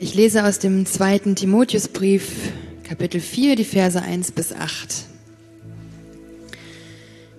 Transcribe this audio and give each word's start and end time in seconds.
Ich 0.00 0.14
lese 0.14 0.44
aus 0.44 0.58
dem 0.58 0.86
zweiten 0.86 1.36
Timotheusbrief, 1.36 2.52
Kapitel 2.84 3.20
4, 3.20 3.56
die 3.56 3.64
Verse 3.64 4.00
1 4.00 4.32
bis 4.32 4.52
8. 4.52 5.04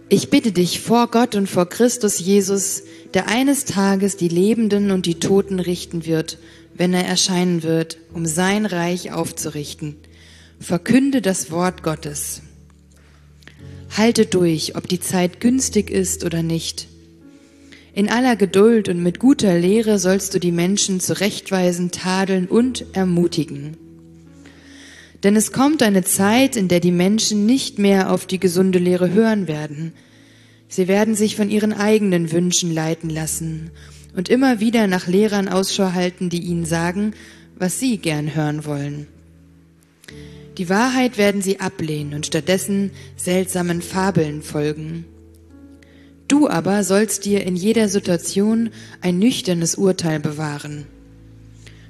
Ich 0.09 0.29
bitte 0.29 0.51
dich 0.51 0.79
vor 0.79 1.07
Gott 1.07 1.35
und 1.35 1.47
vor 1.47 1.69
Christus 1.69 2.19
Jesus, 2.19 2.83
der 3.13 3.27
eines 3.27 3.65
Tages 3.65 4.17
die 4.17 4.27
Lebenden 4.27 4.91
und 4.91 5.05
die 5.05 5.19
Toten 5.19 5.59
richten 5.59 6.05
wird, 6.05 6.37
wenn 6.73 6.93
er 6.93 7.05
erscheinen 7.05 7.63
wird, 7.63 7.97
um 8.13 8.25
sein 8.25 8.65
Reich 8.65 9.11
aufzurichten. 9.11 9.95
Verkünde 10.59 11.21
das 11.21 11.51
Wort 11.51 11.83
Gottes. 11.83 12.41
Halte 13.95 14.25
durch, 14.25 14.75
ob 14.75 14.87
die 14.87 14.99
Zeit 14.99 15.39
günstig 15.39 15.89
ist 15.89 16.23
oder 16.23 16.43
nicht. 16.43 16.87
In 17.93 18.09
aller 18.09 18.35
Geduld 18.35 18.87
und 18.87 19.01
mit 19.01 19.19
guter 19.19 19.57
Lehre 19.57 19.99
sollst 19.99 20.33
du 20.33 20.39
die 20.39 20.51
Menschen 20.51 20.99
zurechtweisen, 20.99 21.91
tadeln 21.91 22.47
und 22.47 22.85
ermutigen. 22.93 23.77
Denn 25.23 25.35
es 25.35 25.51
kommt 25.51 25.83
eine 25.83 26.03
Zeit, 26.03 26.55
in 26.55 26.67
der 26.67 26.79
die 26.79 26.91
Menschen 26.91 27.45
nicht 27.45 27.77
mehr 27.77 28.11
auf 28.11 28.25
die 28.25 28.39
gesunde 28.39 28.79
Lehre 28.79 29.11
hören 29.11 29.47
werden. 29.47 29.93
Sie 30.69 30.87
werden 30.87 31.15
sich 31.15 31.35
von 31.35 31.49
ihren 31.49 31.73
eigenen 31.73 32.31
Wünschen 32.31 32.73
leiten 32.73 33.09
lassen 33.09 33.71
und 34.15 34.29
immer 34.29 34.59
wieder 34.59 34.87
nach 34.87 35.07
Lehrern 35.07 35.49
Ausschau 35.49 35.93
halten, 35.93 36.29
die 36.29 36.41
ihnen 36.41 36.65
sagen, 36.65 37.13
was 37.57 37.79
sie 37.79 37.97
gern 37.97 38.33
hören 38.33 38.65
wollen. 38.65 39.07
Die 40.59 40.67
Wahrheit 40.67 41.17
werden 41.17 41.41
sie 41.41 41.61
ablehnen 41.61 42.13
und 42.13 42.25
stattdessen 42.25 42.91
seltsamen 43.15 43.81
Fabeln 43.81 44.41
folgen. 44.41 45.05
Du 46.27 46.49
aber 46.49 46.83
sollst 46.83 47.23
dir 47.23 47.45
in 47.45 47.55
jeder 47.55 47.87
Situation 47.87 48.69
ein 48.99 49.19
nüchternes 49.19 49.75
Urteil 49.75 50.19
bewahren. 50.19 50.85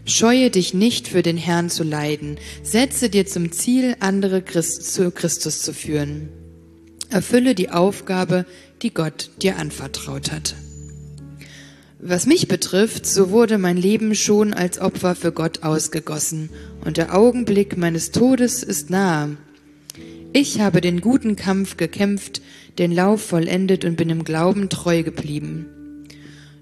Scheue 0.06 0.52
dich 0.52 0.76
nicht 0.76 1.08
für 1.08 1.24
den 1.24 1.36
Herrn 1.36 1.72
zu 1.72 1.84
leiden, 1.84 2.38
setze 2.62 3.10
dir 3.10 3.26
zum 3.26 3.52
Ziel, 3.52 3.96
andere 4.02 4.44
Christ 4.44 4.94
zu 4.94 5.10
Christus 5.10 5.64
zu 5.64 5.74
führen. 5.74 6.30
Erfülle 7.10 7.56
die 7.56 7.72
Aufgabe, 7.72 8.46
die 8.84 8.94
Gott 8.94 9.32
dir 9.42 9.58
anvertraut 9.58 10.32
hat. 10.32 10.54
Was 12.02 12.26
mich 12.26 12.48
betrifft, 12.48 13.06
so 13.06 13.30
wurde 13.30 13.58
mein 13.58 13.76
Leben 13.76 14.16
schon 14.16 14.54
als 14.54 14.80
Opfer 14.80 15.16
für 15.16 15.34
Gott 15.34 15.64
ausgegossen, 15.64 16.50
und 16.86 16.96
der 16.96 17.14
Augenblick 17.14 17.76
meines 17.76 18.12
Todes 18.12 18.64
ist 18.64 18.90
nahe. 18.90 19.36
Ich 20.32 20.62
habe 20.62 20.80
den 20.80 21.02
guten 21.02 21.36
Kampf 21.36 21.76
gekämpft, 21.76 22.42
den 22.78 22.94
Lauf 22.94 23.22
vollendet 23.22 23.84
und 23.84 23.98
bin 23.98 24.10
im 24.10 24.24
Glauben 24.24 24.70
treu 24.70 25.04
geblieben. 25.04 25.66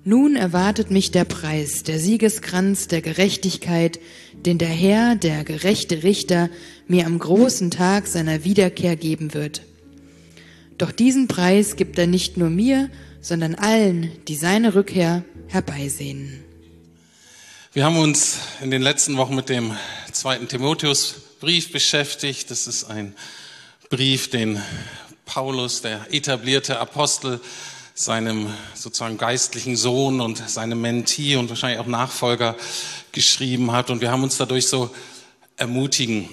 Nun 0.03 0.35
erwartet 0.35 0.89
mich 0.89 1.11
der 1.11 1.25
Preis, 1.25 1.83
der 1.83 1.99
Siegeskranz 1.99 2.87
der 2.87 3.01
Gerechtigkeit, 3.01 3.99
den 4.43 4.57
der 4.57 4.69
Herr, 4.69 5.15
der 5.15 5.43
gerechte 5.43 6.01
Richter, 6.01 6.49
mir 6.87 7.05
am 7.05 7.19
großen 7.19 7.69
Tag 7.69 8.07
seiner 8.07 8.43
Wiederkehr 8.43 8.95
geben 8.95 9.35
wird. 9.35 9.61
Doch 10.79 10.91
diesen 10.91 11.27
Preis 11.27 11.75
gibt 11.75 11.99
er 11.99 12.07
nicht 12.07 12.37
nur 12.37 12.49
mir, 12.49 12.89
sondern 13.27 13.55
allen, 13.55 14.11
die 14.29 14.35
seine 14.35 14.73
Rückkehr 14.73 15.25
herbeisehen. 15.47 16.43
Wir 17.73 17.83
haben 17.83 17.97
uns 17.97 18.37
in 18.61 18.71
den 18.71 18.81
letzten 18.81 19.17
Wochen 19.17 19.35
mit 19.35 19.49
dem 19.49 19.75
zweiten 20.13 20.47
Timotheusbrief 20.47 21.73
beschäftigt. 21.73 22.49
Das 22.49 22.67
ist 22.67 22.85
ein 22.85 23.13
Brief, 23.89 24.29
den 24.29 24.61
Paulus, 25.25 25.81
der 25.81 26.07
etablierte 26.09 26.79
Apostel, 26.79 27.41
seinem 27.93 28.47
sozusagen 28.73 29.17
geistlichen 29.17 29.75
Sohn 29.75 30.21
und 30.21 30.37
seinem 30.49 30.79
Mentee 30.79 31.35
und 31.35 31.49
wahrscheinlich 31.49 31.79
auch 31.79 31.87
Nachfolger 31.87 32.55
geschrieben 33.11 33.73
hat. 33.73 33.89
Und 33.89 33.99
wir 33.99 34.09
haben 34.09 34.23
uns 34.23 34.37
dadurch 34.37 34.67
so 34.67 34.89
ermutigen 35.57 36.29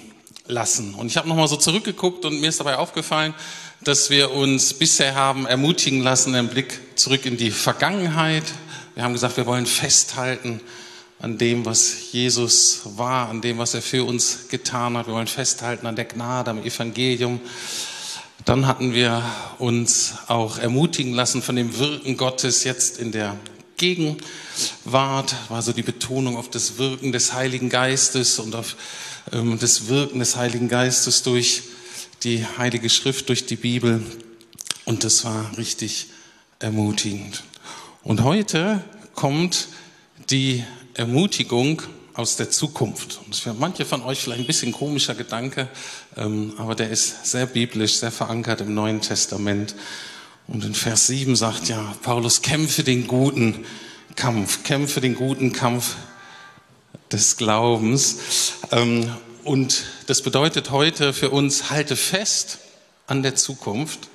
lassen. 0.47 0.93
Und 0.93 1.07
ich 1.07 1.17
habe 1.17 1.27
nochmal 1.27 1.49
so 1.49 1.57
zurückgeguckt 1.57 2.23
und 2.23 2.39
mir 2.39 2.47
ist 2.47 2.59
dabei 2.61 2.77
aufgefallen, 2.77 3.33
dass 3.81 4.09
wir 4.09 4.31
uns 4.31 4.73
bisher 4.73 5.15
haben 5.15 5.45
ermutigen 5.45 6.01
lassen, 6.01 6.33
einen 6.33 6.47
Blick 6.47 6.79
zurück 6.95 7.25
in 7.25 7.37
die 7.37 7.51
Vergangenheit. 7.51 8.43
Wir 8.95 9.03
haben 9.03 9.13
gesagt, 9.13 9.37
wir 9.37 9.45
wollen 9.45 9.65
festhalten 9.65 10.61
an 11.19 11.37
dem, 11.37 11.65
was 11.65 12.11
Jesus 12.11 12.81
war, 12.83 13.29
an 13.29 13.41
dem, 13.41 13.57
was 13.57 13.73
er 13.73 13.81
für 13.81 14.03
uns 14.03 14.47
getan 14.49 14.97
hat. 14.97 15.07
Wir 15.07 15.13
wollen 15.13 15.27
festhalten 15.27 15.87
an 15.87 15.95
der 15.95 16.05
Gnade, 16.05 16.51
am 16.51 16.63
Evangelium. 16.63 17.39
Dann 18.45 18.67
hatten 18.67 18.93
wir 18.93 19.23
uns 19.57 20.13
auch 20.27 20.57
ermutigen 20.57 21.13
lassen 21.13 21.41
von 21.41 21.55
dem 21.55 21.77
Wirken 21.77 22.17
Gottes 22.17 22.63
jetzt 22.63 22.99
in 22.99 23.11
der 23.11 23.35
Gegenwart, 23.77 25.35
war 25.49 25.61
so 25.61 25.73
die 25.73 25.81
Betonung 25.81 26.37
auf 26.37 26.49
das 26.49 26.77
Wirken 26.77 27.11
des 27.11 27.33
Heiligen 27.33 27.69
Geistes 27.69 28.39
und 28.39 28.55
auf 28.55 28.75
ähm, 29.31 29.57
das 29.59 29.87
Wirken 29.87 30.19
des 30.19 30.35
Heiligen 30.35 30.69
Geistes 30.69 31.23
durch 31.23 31.63
die 32.25 32.43
Heilige 32.57 32.89
Schrift, 32.89 33.29
durch 33.29 33.45
die 33.45 33.55
Bibel. 33.55 34.03
Und 34.85 35.03
das 35.03 35.23
war 35.25 35.55
richtig 35.57 36.07
ermutigend. 36.57 37.43
Und 38.03 38.23
heute 38.23 38.83
kommt 39.13 39.67
die 40.31 40.63
Ermutigung 40.95 41.83
aus 42.15 42.35
der 42.35 42.49
Zukunft. 42.49 43.19
Und 43.25 43.35
für 43.35 43.53
manche 43.53 43.85
von 43.85 44.01
euch 44.01 44.21
vielleicht 44.21 44.41
ein 44.41 44.47
bisschen 44.47 44.71
komischer 44.71 45.13
Gedanke, 45.13 45.67
ähm, 46.17 46.53
aber 46.57 46.73
der 46.73 46.89
ist 46.89 47.27
sehr 47.27 47.45
biblisch, 47.45 47.97
sehr 47.97 48.11
verankert 48.11 48.61
im 48.61 48.73
Neuen 48.73 49.01
Testament. 49.01 49.75
Und 50.47 50.65
in 50.65 50.73
Vers 50.73 51.07
7 51.07 51.35
sagt 51.35 51.69
ja 51.69 51.95
Paulus, 52.01 52.41
kämpfe 52.41 52.83
den 52.83 53.05
guten 53.05 53.65
Kampf, 54.15 54.63
kämpfe 54.63 54.99
den 54.99 55.13
guten 55.13 55.53
Kampf 55.53 55.95
des 57.11 57.37
Glaubens. 57.37 58.17
Und 59.45 59.83
das 60.07 60.23
bedeutet 60.23 60.71
heute 60.71 61.13
für 61.13 61.29
uns, 61.29 61.69
halte 61.69 61.95
fest 61.95 62.57
an 63.05 63.21
der 63.21 63.35
Zukunft, 63.35 64.09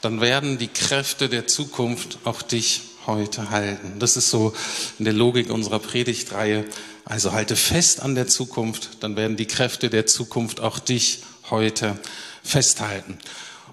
dann 0.00 0.22
werden 0.22 0.56
die 0.56 0.68
Kräfte 0.68 1.28
der 1.28 1.46
Zukunft 1.46 2.20
auch 2.24 2.40
dich 2.40 2.80
heute 3.06 3.50
halten. 3.50 3.98
Das 3.98 4.16
ist 4.16 4.30
so 4.30 4.54
in 4.98 5.04
der 5.04 5.12
Logik 5.12 5.50
unserer 5.50 5.80
Predigtreihe. 5.80 6.64
Also 7.04 7.32
halte 7.32 7.56
fest 7.56 8.00
an 8.00 8.14
der 8.14 8.26
Zukunft, 8.26 9.02
dann 9.02 9.16
werden 9.16 9.36
die 9.36 9.44
Kräfte 9.44 9.90
der 9.90 10.06
Zukunft 10.06 10.60
auch 10.60 10.78
dich 10.78 11.20
heute 11.50 11.98
festhalten. 12.42 13.18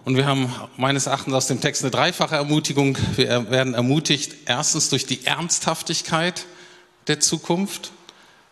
Und 0.03 0.17
wir 0.17 0.25
haben 0.25 0.53
meines 0.75 1.05
Erachtens 1.05 1.33
aus 1.33 1.47
dem 1.47 1.61
Text 1.61 1.83
eine 1.83 1.91
dreifache 1.91 2.35
Ermutigung. 2.35 2.97
Wir 3.15 3.49
werden 3.49 3.75
ermutigt, 3.75 4.33
erstens 4.45 4.89
durch 4.89 5.05
die 5.05 5.25
Ernsthaftigkeit 5.25 6.45
der 7.07 7.21
Zukunft, 7.21 7.93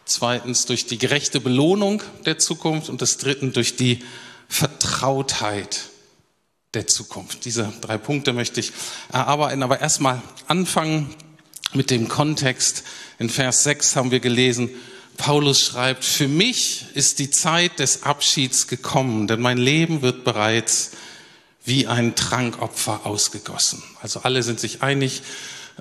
zweitens 0.09 0.65
durch 0.65 0.85
die 0.85 0.97
gerechte 0.97 1.39
Belohnung 1.39 2.03
der 2.25 2.39
Zukunft 2.39 2.89
und 2.89 3.01
das 3.01 3.17
drittens 3.17 3.53
durch 3.53 3.75
die 3.75 4.03
Vertrautheit 4.47 5.89
der 6.73 6.87
Zukunft. 6.87 7.45
Diese 7.45 7.71
drei 7.81 7.97
Punkte 7.97 8.33
möchte 8.33 8.59
ich 8.59 8.71
erarbeiten, 9.11 9.63
aber 9.63 9.81
erstmal 9.81 10.21
anfangen 10.47 11.15
mit 11.73 11.91
dem 11.91 12.07
Kontext. 12.07 12.83
In 13.17 13.29
Vers 13.29 13.63
6 13.63 13.95
haben 13.95 14.11
wir 14.11 14.19
gelesen, 14.19 14.69
Paulus 15.17 15.61
schreibt, 15.61 16.05
für 16.05 16.27
mich 16.27 16.85
ist 16.93 17.19
die 17.19 17.29
Zeit 17.29 17.79
des 17.79 18.03
Abschieds 18.03 18.67
gekommen, 18.67 19.27
denn 19.27 19.41
mein 19.41 19.57
Leben 19.57 20.01
wird 20.01 20.23
bereits 20.23 20.91
wie 21.65 21.87
ein 21.87 22.15
Trankopfer 22.15 23.05
ausgegossen. 23.05 23.83
Also 24.01 24.21
alle 24.21 24.43
sind 24.43 24.59
sich 24.59 24.81
einig, 24.81 25.21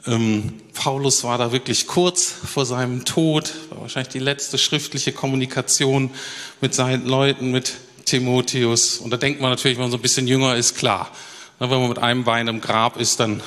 ähm, 0.07 0.55
Paulus 0.75 1.25
war 1.25 1.39
da 1.39 1.53
wirklich 1.53 1.87
kurz 1.87 2.25
vor 2.25 2.67
seinem 2.67 3.05
Tod, 3.05 3.53
war 3.71 3.83
wahrscheinlich 3.83 4.13
die 4.13 4.19
letzte 4.19 4.59
schriftliche 4.59 5.13
Kommunikation 5.13 6.11
mit 6.61 6.75
seinen 6.75 7.07
Leuten, 7.07 7.51
mit 7.51 7.75
Timotheus. 8.05 8.99
Und 8.99 9.11
da 9.11 9.17
denkt 9.17 9.41
man 9.41 9.51
natürlich, 9.51 9.77
wenn 9.77 9.85
man 9.85 9.91
so 9.91 9.99
ein 9.99 10.03
bisschen 10.03 10.27
jünger 10.27 10.57
ist, 10.57 10.77
klar. 10.77 11.11
Wenn 11.59 11.71
man 11.71 11.89
mit 11.89 11.99
einem 11.99 12.25
Bein 12.25 12.49
im 12.49 12.61
Grab 12.61 12.99
ist, 12.99 13.19
dann 13.21 13.43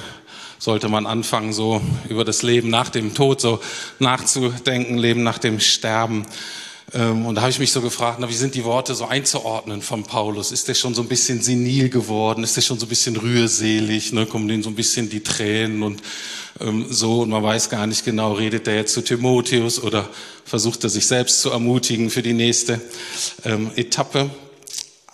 sollte 0.60 0.90
man 0.90 1.08
anfangen, 1.08 1.54
so 1.54 1.82
über 2.10 2.26
das 2.26 2.44
Leben 2.44 2.70
nach 2.70 2.90
dem 2.90 3.14
Tod 3.14 3.42
so 3.42 3.60
nachzudenken, 4.00 4.98
Leben 4.98 5.24
nach 5.24 5.40
dem 5.40 5.60
Sterben. 5.60 6.26
Ähm, 6.94 7.26
und 7.26 7.36
da 7.36 7.42
habe 7.42 7.52
ich 7.52 7.60
mich 7.60 7.72
so 7.72 7.82
gefragt, 7.82 8.18
na, 8.20 8.30
wie 8.30 8.34
sind 8.34 8.56
die 8.56 8.66
Worte 8.66 8.96
so 8.96 9.06
einzuordnen 9.06 9.82
von 9.82 10.04
Paulus? 10.04 10.52
Ist 10.52 10.68
der 10.68 10.74
schon 10.74 10.94
so 10.94 11.02
ein 11.02 11.08
bisschen 11.08 11.42
senil 11.42 11.90
geworden? 11.90 12.44
Ist 12.44 12.56
der 12.58 12.62
schon 12.62 12.80
so 12.80 12.86
ein 12.86 12.90
bisschen 12.90 13.16
rührselig? 13.16 14.12
Ne? 14.12 14.26
Kommen 14.26 14.48
denen 14.48 14.64
so 14.64 14.70
ein 14.70 14.76
bisschen 14.76 15.10
die 15.10 15.24
Tränen 15.24 15.84
und 15.84 16.02
ähm, 16.60 16.86
so? 16.90 17.22
Und 17.22 17.30
man 17.30 17.44
weiß 17.44 17.70
gar 17.70 17.88
nicht 17.88 18.04
genau, 18.04 18.34
redet 18.34 18.68
der 18.68 18.76
jetzt 18.76 18.94
zu 18.94 19.02
Timotheus 19.02 19.82
oder 19.82 20.10
versucht 20.44 20.84
er 20.84 20.90
sich 20.90 21.08
selbst 21.08 21.42
zu 21.42 21.50
ermutigen 21.50 22.10
für 22.10 22.22
die 22.22 22.34
nächste 22.34 22.82
ähm, 23.46 23.72
Etappe? 23.76 24.30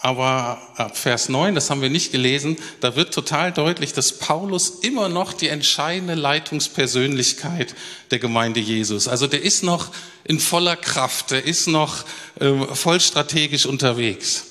Aber 0.07 0.62
ab 0.77 0.95
Vers 0.95 1.27
9, 1.27 1.54
das 1.54 1.69
haben 1.69 1.81
wir 1.81 1.89
nicht 1.89 2.13
gelesen, 2.13 2.56
da 2.80 2.95
wird 2.95 3.13
total 3.13 3.51
deutlich, 3.51 3.92
dass 3.92 4.13
Paulus 4.13 4.69
immer 4.69 5.09
noch 5.09 5.33
die 5.33 5.50
entscheidende 5.50 6.13
Leitungspersönlichkeit 6.13 7.75
der 8.09 8.19
Gemeinde 8.19 8.62
Jesus. 8.62 9.09
Also 9.09 9.27
der 9.27 9.42
ist 9.42 9.63
noch 9.63 9.89
in 10.24 10.39
voller 10.39 10.77
Kraft, 10.77 11.31
der 11.31 11.44
ist 11.44 11.68
noch 11.68 12.06
äh, 12.39 12.54
voll 12.74 13.01
strategisch 13.01 13.65
unterwegs. 13.65 14.45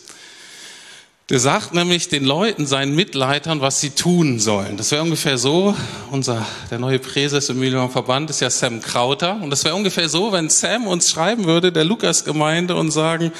Der 1.31 1.41
sagt 1.41 1.73
nämlich 1.73 2.11
den 2.11 2.27
Leuten, 2.27 2.67
seinen 2.67 2.95
Mitleitern, 2.95 3.63
was 3.63 3.81
sie 3.81 3.91
tun 3.91 4.39
sollen. 4.39 4.77
Das 4.77 4.91
wäre 4.91 5.03
ungefähr 5.03 5.39
so, 5.39 5.75
unser, 6.11 6.47
der 6.71 6.79
neue 6.79 6.99
Präses 6.99 7.49
im 7.49 7.59
Million 7.59 7.91
Verband 7.91 8.29
ist 8.29 8.41
ja 8.41 8.51
Sam 8.51 8.83
Krauter. 8.83 9.41
Und 9.43 9.49
das 9.49 9.65
wäre 9.65 9.75
ungefähr 9.75 10.11
so, 10.11 10.33
wenn 10.33 10.51
Sam 10.51 10.87
uns 10.87 11.11
schreiben 11.11 11.47
würde, 11.47 11.73
der 11.73 11.85
Lukas-Gemeinde, 11.85 12.77
und 12.77 12.91
sagen, 12.91 13.33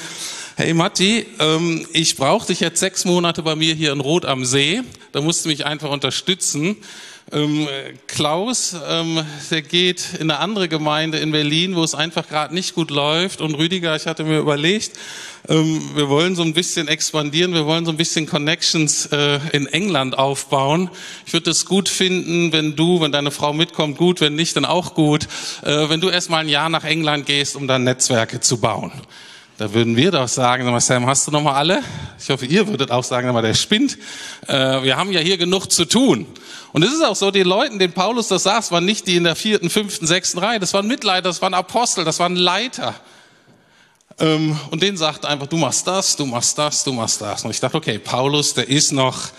hey 0.57 0.73
Matti, 0.73 1.23
ähm, 1.37 1.85
ich 1.93 2.15
brauche 2.15 2.47
dich 2.47 2.61
jetzt 2.61 2.79
sechs 2.79 3.05
Monate 3.05 3.43
bei 3.43 3.55
mir 3.55 3.75
hier 3.75 3.91
in 3.91 3.99
Rot 3.99 4.25
am 4.25 4.43
See. 4.43 4.81
Da 5.11 5.21
musst 5.21 5.45
du 5.45 5.49
mich 5.49 5.67
einfach 5.67 5.91
unterstützen. 5.91 6.77
Ähm, 7.31 7.67
Klaus, 8.07 8.75
ähm, 8.89 9.23
der 9.51 9.61
geht 9.61 10.15
in 10.15 10.31
eine 10.31 10.39
andere 10.39 10.67
Gemeinde 10.67 11.19
in 11.19 11.29
Berlin, 11.29 11.75
wo 11.75 11.83
es 11.83 11.93
einfach 11.93 12.27
gerade 12.27 12.55
nicht 12.55 12.73
gut 12.73 12.89
läuft. 12.89 13.39
Und 13.39 13.53
Rüdiger, 13.53 13.95
ich 13.95 14.07
hatte 14.07 14.23
mir 14.23 14.39
überlegt, 14.39 14.97
ähm, 15.47 15.91
wir 15.93 16.09
wollen 16.09 16.35
so 16.35 16.41
ein 16.41 16.55
bisschen 16.55 16.87
expandieren, 16.87 17.53
wir 17.53 17.67
wollen 17.67 17.85
so 17.85 17.91
ein 17.91 17.97
bisschen 17.97 18.25
Connections 18.25 19.05
äh, 19.11 19.39
in 19.51 19.67
England 19.67 20.17
aufbauen. 20.17 20.89
Ich 21.27 21.33
würde 21.33 21.51
es 21.51 21.67
gut 21.67 21.87
finden, 21.87 22.51
wenn 22.51 22.75
du, 22.75 22.99
wenn 22.99 23.11
deine 23.11 23.29
Frau 23.29 23.53
mitkommt, 23.53 23.99
gut, 23.99 24.21
wenn 24.21 24.33
nicht, 24.33 24.55
dann 24.55 24.65
auch 24.65 24.95
gut, 24.95 25.27
äh, 25.61 25.87
wenn 25.87 26.01
du 26.01 26.09
erst 26.09 26.31
mal 26.31 26.39
ein 26.39 26.49
Jahr 26.49 26.69
nach 26.69 26.83
England 26.83 27.27
gehst, 27.27 27.55
um 27.55 27.67
dann 27.67 27.83
Netzwerke 27.83 28.39
zu 28.39 28.59
bauen. 28.59 28.91
Da 29.57 29.73
würden 29.73 29.95
wir 29.95 30.11
doch 30.11 30.27
sagen, 30.27 30.79
Sam, 30.79 31.07
hast 31.07 31.25
du 31.25 31.31
noch 31.31 31.41
mal 31.41 31.55
alle? 31.55 31.81
Ich 32.19 32.29
hoffe, 32.29 32.45
ihr 32.45 32.67
würdet 32.67 32.91
auch 32.91 33.03
sagen, 33.03 33.33
der 33.41 33.53
spinnt. 33.55 33.97
Äh, 34.45 34.83
wir 34.83 34.97
haben 34.97 35.11
ja 35.11 35.19
hier 35.19 35.37
genug 35.37 35.71
zu 35.71 35.85
tun. 35.85 36.27
Und 36.73 36.83
es 36.83 36.93
ist 36.93 37.03
auch 37.03 37.15
so, 37.15 37.31
die 37.31 37.41
Leute, 37.41 37.75
denen 37.79 37.91
Paulus 37.91 38.27
das 38.27 38.43
sagt, 38.43 38.71
waren 38.71 38.85
nicht 38.85 39.07
die 39.07 39.15
in 39.15 39.23
der 39.23 39.35
vierten, 39.35 39.71
fünften, 39.71 40.05
sechsten 40.05 40.37
Reihe. 40.37 40.59
Das 40.59 40.75
waren 40.75 40.85
Mitleiter, 40.85 41.23
das 41.23 41.41
waren 41.41 41.55
Apostel, 41.55 42.05
das 42.05 42.19
waren 42.19 42.35
Leiter. 42.35 42.93
Ähm, 44.19 44.59
und 44.69 44.83
denen 44.83 44.95
sagt 44.95 45.25
einfach, 45.25 45.47
du 45.47 45.57
machst 45.57 45.87
das, 45.87 46.15
du 46.15 46.27
machst 46.27 46.55
das, 46.59 46.83
du 46.83 46.93
machst 46.93 47.19
das. 47.21 47.43
Und 47.43 47.49
ich 47.49 47.59
dachte, 47.59 47.77
okay, 47.77 47.97
Paulus, 47.97 48.53
der 48.53 48.69
ist 48.69 48.91
noch, 48.91 49.29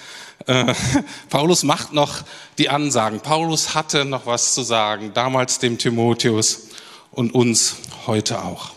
äh, 0.47 0.75
Paulus 1.31 1.63
macht 1.63 1.93
noch 1.93 2.23
die 2.59 2.71
Ansagen. 2.71 3.21
Paulus 3.21 3.77
hatte 3.77 4.05
noch 4.05 4.27
was 4.27 4.55
zu 4.55 4.63
sagen, 4.63 5.13
damals 5.15 5.61
dem 5.61 5.79
Timotheus 5.79 6.71
und 7.13 7.33
uns 7.33 7.77
heute 8.09 8.43
auch. 8.43 8.73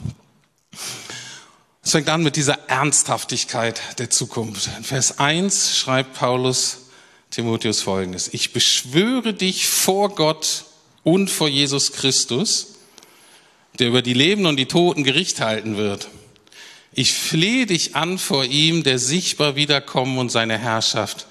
Es 1.84 1.92
fängt 1.92 2.10
an 2.10 2.22
mit 2.22 2.36
dieser 2.36 2.70
Ernsthaftigkeit 2.70 3.82
der 3.98 4.12
Zukunft. 4.12 4.70
In 4.78 4.84
Vers 4.84 5.18
1 5.18 5.76
schreibt 5.76 6.14
Paulus, 6.14 6.90
Timotheus 7.32 7.82
folgendes. 7.82 8.32
Ich 8.34 8.54
beschwöre 8.54 9.34
dich 9.34 9.68
vor 9.68 10.14
Gott 10.14 10.66
und 11.04 11.32
vor 11.32 11.48
Jesus 11.48 11.92
Christus, 11.94 12.76
der 13.80 13.88
über 13.88 14.04
die 14.04 14.14
Leben 14.14 14.46
und 14.46 14.58
die 14.58 14.68
Toten 14.68 15.04
Gericht 15.04 15.42
halten 15.42 15.76
wird. 15.76 16.10
Ich 16.94 17.14
flehe 17.14 17.66
dich 17.66 17.96
an 17.96 18.20
vor 18.20 18.46
ihm, 18.46 18.84
der 18.84 19.00
sichtbar 19.00 19.56
wiederkommen 19.56 20.20
und 20.20 20.30
seine 20.30 20.60
Herrschaft 20.60 21.26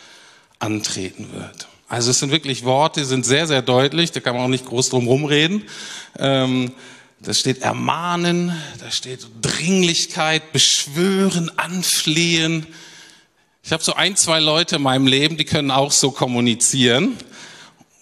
antreten 0.59 1.33
wird. 1.33 1.69
Also 1.89 2.11
es 2.11 2.19
sind 2.19 2.33
wirklich 2.33 2.65
Worte, 2.65 3.01
die 3.01 3.07
sind 3.07 3.25
sehr, 3.25 3.47
sehr 3.47 3.63
deutlich, 3.63 4.11
da 4.11 4.21
kann 4.21 4.35
man 4.35 4.45
auch 4.45 4.49
nicht 4.49 4.67
groß 4.67 4.89
drum 4.89 5.07
rumreden. 5.07 5.65
Ähm, 6.19 6.73
da 7.21 7.35
steht 7.35 7.63
ermahnen, 7.63 8.53
da 8.81 8.91
steht 8.91 9.27
Dringlichkeit, 9.43 10.53
beschwören, 10.53 11.51
anflehen, 11.59 12.67
ich 13.63 13.73
habe 13.73 13.85
so 13.85 13.95
ein, 13.95 14.17
zwei 14.17 14.41
Leute 14.41 14.77
in 14.77 14.83
meinem 14.83 15.07
Leben, 15.07 15.37
die 15.37 15.45
können 15.45 15.71
auch 15.71 15.93
so 15.93 16.11
kommunizieren. 16.11 17.17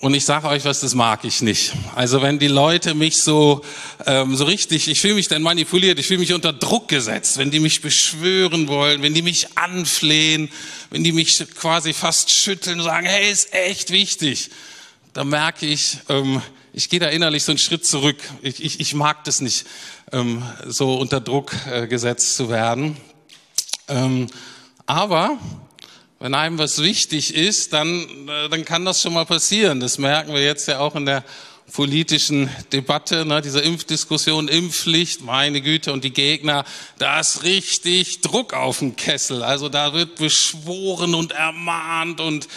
Und 0.00 0.14
ich 0.14 0.24
sage 0.24 0.46
euch 0.46 0.64
was, 0.64 0.78
das 0.78 0.94
mag 0.94 1.24
ich 1.24 1.42
nicht. 1.42 1.72
Also 1.96 2.22
wenn 2.22 2.38
die 2.38 2.46
Leute 2.46 2.94
mich 2.94 3.16
so, 3.16 3.62
ähm, 4.06 4.36
so 4.36 4.44
richtig, 4.44 4.86
ich 4.86 5.00
fühle 5.00 5.14
mich 5.14 5.26
dann 5.26 5.42
manipuliert, 5.42 5.98
ich 5.98 6.06
fühle 6.06 6.20
mich 6.20 6.32
unter 6.32 6.52
Druck 6.52 6.86
gesetzt, 6.86 7.36
wenn 7.38 7.50
die 7.50 7.58
mich 7.58 7.82
beschwören 7.82 8.68
wollen, 8.68 9.02
wenn 9.02 9.14
die 9.14 9.22
mich 9.22 9.58
anflehen, 9.58 10.48
wenn 10.90 11.02
die 11.02 11.10
mich 11.10 11.44
quasi 11.56 11.92
fast 11.92 12.30
schütteln 12.30 12.78
und 12.78 12.84
sagen, 12.84 13.06
hey, 13.06 13.28
ist 13.28 13.52
echt 13.52 13.90
wichtig, 13.90 14.50
dann 15.14 15.28
merke 15.28 15.66
ich, 15.66 15.98
ähm, 16.08 16.40
ich 16.72 16.88
gehe 16.88 17.00
da 17.00 17.08
innerlich 17.08 17.44
so 17.44 17.52
einen 17.52 17.58
Schritt 17.58 17.86
zurück. 17.86 18.16
Ich, 18.42 18.62
ich, 18.62 18.80
ich 18.80 18.94
mag 18.94 19.24
das 19.24 19.40
nicht, 19.40 19.66
ähm, 20.12 20.42
so 20.66 20.94
unter 20.96 21.20
Druck 21.20 21.52
äh, 21.70 21.86
gesetzt 21.86 22.36
zu 22.36 22.48
werden. 22.48 22.96
Ähm, 23.88 24.28
aber 24.86 25.38
wenn 26.20 26.34
einem 26.34 26.58
was 26.58 26.82
wichtig 26.82 27.34
ist, 27.34 27.72
dann, 27.72 28.28
äh, 28.28 28.48
dann 28.48 28.64
kann 28.64 28.84
das 28.84 29.02
schon 29.02 29.14
mal 29.14 29.26
passieren. 29.26 29.80
Das 29.80 29.98
merken 29.98 30.34
wir 30.34 30.42
jetzt 30.42 30.68
ja 30.68 30.80
auch 30.80 30.94
in 30.94 31.06
der 31.06 31.24
politischen 31.72 32.48
Debatte, 32.72 33.24
ne, 33.24 33.42
dieser 33.42 33.62
Impfdiskussion, 33.62 34.48
Impfpflicht, 34.48 35.22
meine 35.22 35.60
Güte, 35.60 35.92
und 35.92 36.02
die 36.04 36.12
Gegner, 36.12 36.64
da 36.98 37.20
ist 37.20 37.42
richtig 37.42 38.20
Druck 38.22 38.54
auf 38.54 38.78
dem 38.78 38.96
Kessel. 38.96 39.42
Also 39.42 39.68
da 39.68 39.92
wird 39.92 40.16
beschworen 40.16 41.14
und 41.14 41.32
ermahnt 41.32 42.20
und 42.20 42.48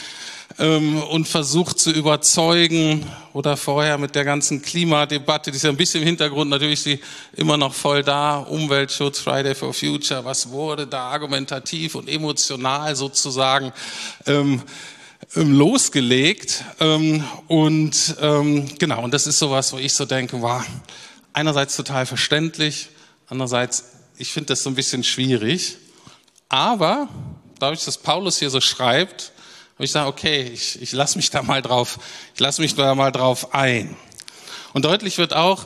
ähm, 0.60 1.02
und 1.04 1.28
versucht 1.28 1.80
zu 1.80 1.92
überzeugen 1.92 3.06
oder 3.34 3.58
vorher 3.58 3.98
mit 3.98 4.16
der 4.16 4.26
ganzen 4.26 4.62
Klimadebatte, 4.62 5.52
die 5.52 5.58
ist 5.58 5.64
ja 5.64 5.70
ein 5.70 5.78
bisschen 5.78 6.02
im 6.02 6.08
Hintergrund, 6.08 6.50
natürlich 6.50 6.82
sie 6.82 7.00
immer 7.36 7.58
noch 7.58 7.74
voll 7.74 8.04
da, 8.04 8.40
Umweltschutz, 8.40 9.20
Friday 9.20 9.56
for 9.56 9.74
Future, 9.74 10.26
was 10.26 10.50
wurde 10.50 10.88
da 10.88 11.10
argumentativ 11.10 11.96
und 11.96 12.10
emotional 12.10 12.96
sozusagen 12.96 13.72
ähm, 14.26 14.62
ähm 15.36 15.58
losgelegt 15.58 16.64
ähm, 16.80 17.24
und 17.48 18.16
ähm, 18.22 18.68
genau, 18.78 19.04
und 19.04 19.14
das 19.14 19.28
ist 19.28 19.40
sowas, 19.40 19.72
wo 19.74 19.78
ich 19.78 19.94
so 19.94 20.06
denke, 20.06 20.42
war 20.42 20.60
wow, 20.60 20.68
einerseits 21.34 21.76
total 21.76 22.06
verständlich, 22.06 22.90
andererseits, 23.28 23.86
ich 24.18 24.32
finde 24.32 24.48
das 24.48 24.64
so 24.64 24.70
ein 24.70 24.76
bisschen 24.76 25.04
schwierig, 25.04 25.78
aber 26.50 27.08
dadurch, 27.60 27.86
dass 27.86 27.98
Paulus 27.98 28.40
hier 28.40 28.50
so 28.50 28.60
schreibt, 28.60 29.32
und 29.82 29.86
ich 29.86 29.94
sage, 29.94 30.10
okay, 30.10 30.44
ich, 30.54 30.80
ich 30.80 30.92
lasse 30.92 31.18
mich 31.18 31.32
da 31.32 31.42
mal 31.42 31.64
drauf, 31.64 31.98
ich 32.36 32.40
lasse 32.40 32.62
mich 32.62 32.76
da 32.76 32.94
mal 32.94 33.10
drauf 33.10 33.56
ein. 33.56 33.98
Und 34.74 34.86
deutlich 34.86 35.18
wird 35.18 35.34
auch, 35.34 35.66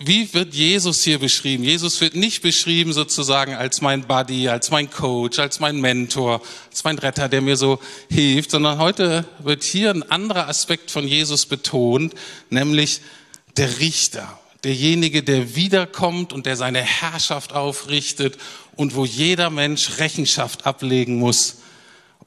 wie 0.00 0.34
wird 0.34 0.54
Jesus 0.54 1.04
hier 1.04 1.20
beschrieben? 1.20 1.62
Jesus 1.62 2.00
wird 2.00 2.16
nicht 2.16 2.42
beschrieben 2.42 2.92
sozusagen 2.92 3.54
als 3.54 3.80
mein 3.80 4.08
Buddy, 4.08 4.48
als 4.48 4.72
mein 4.72 4.90
Coach, 4.90 5.38
als 5.38 5.60
mein 5.60 5.80
Mentor, 5.80 6.42
als 6.68 6.82
mein 6.82 6.98
Retter, 6.98 7.28
der 7.28 7.40
mir 7.40 7.56
so 7.56 7.78
hilft, 8.10 8.50
sondern 8.50 8.78
heute 8.78 9.24
wird 9.38 9.62
hier 9.62 9.90
ein 9.90 10.02
anderer 10.10 10.48
Aspekt 10.48 10.90
von 10.90 11.06
Jesus 11.06 11.46
betont, 11.46 12.14
nämlich 12.50 13.02
der 13.56 13.78
Richter, 13.78 14.36
derjenige, 14.64 15.22
der 15.22 15.54
wiederkommt 15.54 16.32
und 16.32 16.44
der 16.44 16.56
seine 16.56 16.80
Herrschaft 16.82 17.52
aufrichtet 17.52 18.36
und 18.74 18.96
wo 18.96 19.04
jeder 19.04 19.48
Mensch 19.48 20.00
Rechenschaft 20.00 20.66
ablegen 20.66 21.20
muss 21.20 21.57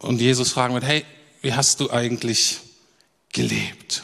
und 0.01 0.19
Jesus 0.19 0.51
fragen 0.51 0.73
wird, 0.73 0.83
hey, 0.83 1.05
wie 1.41 1.53
hast 1.53 1.79
du 1.79 1.91
eigentlich 1.91 2.59
gelebt? 3.31 4.03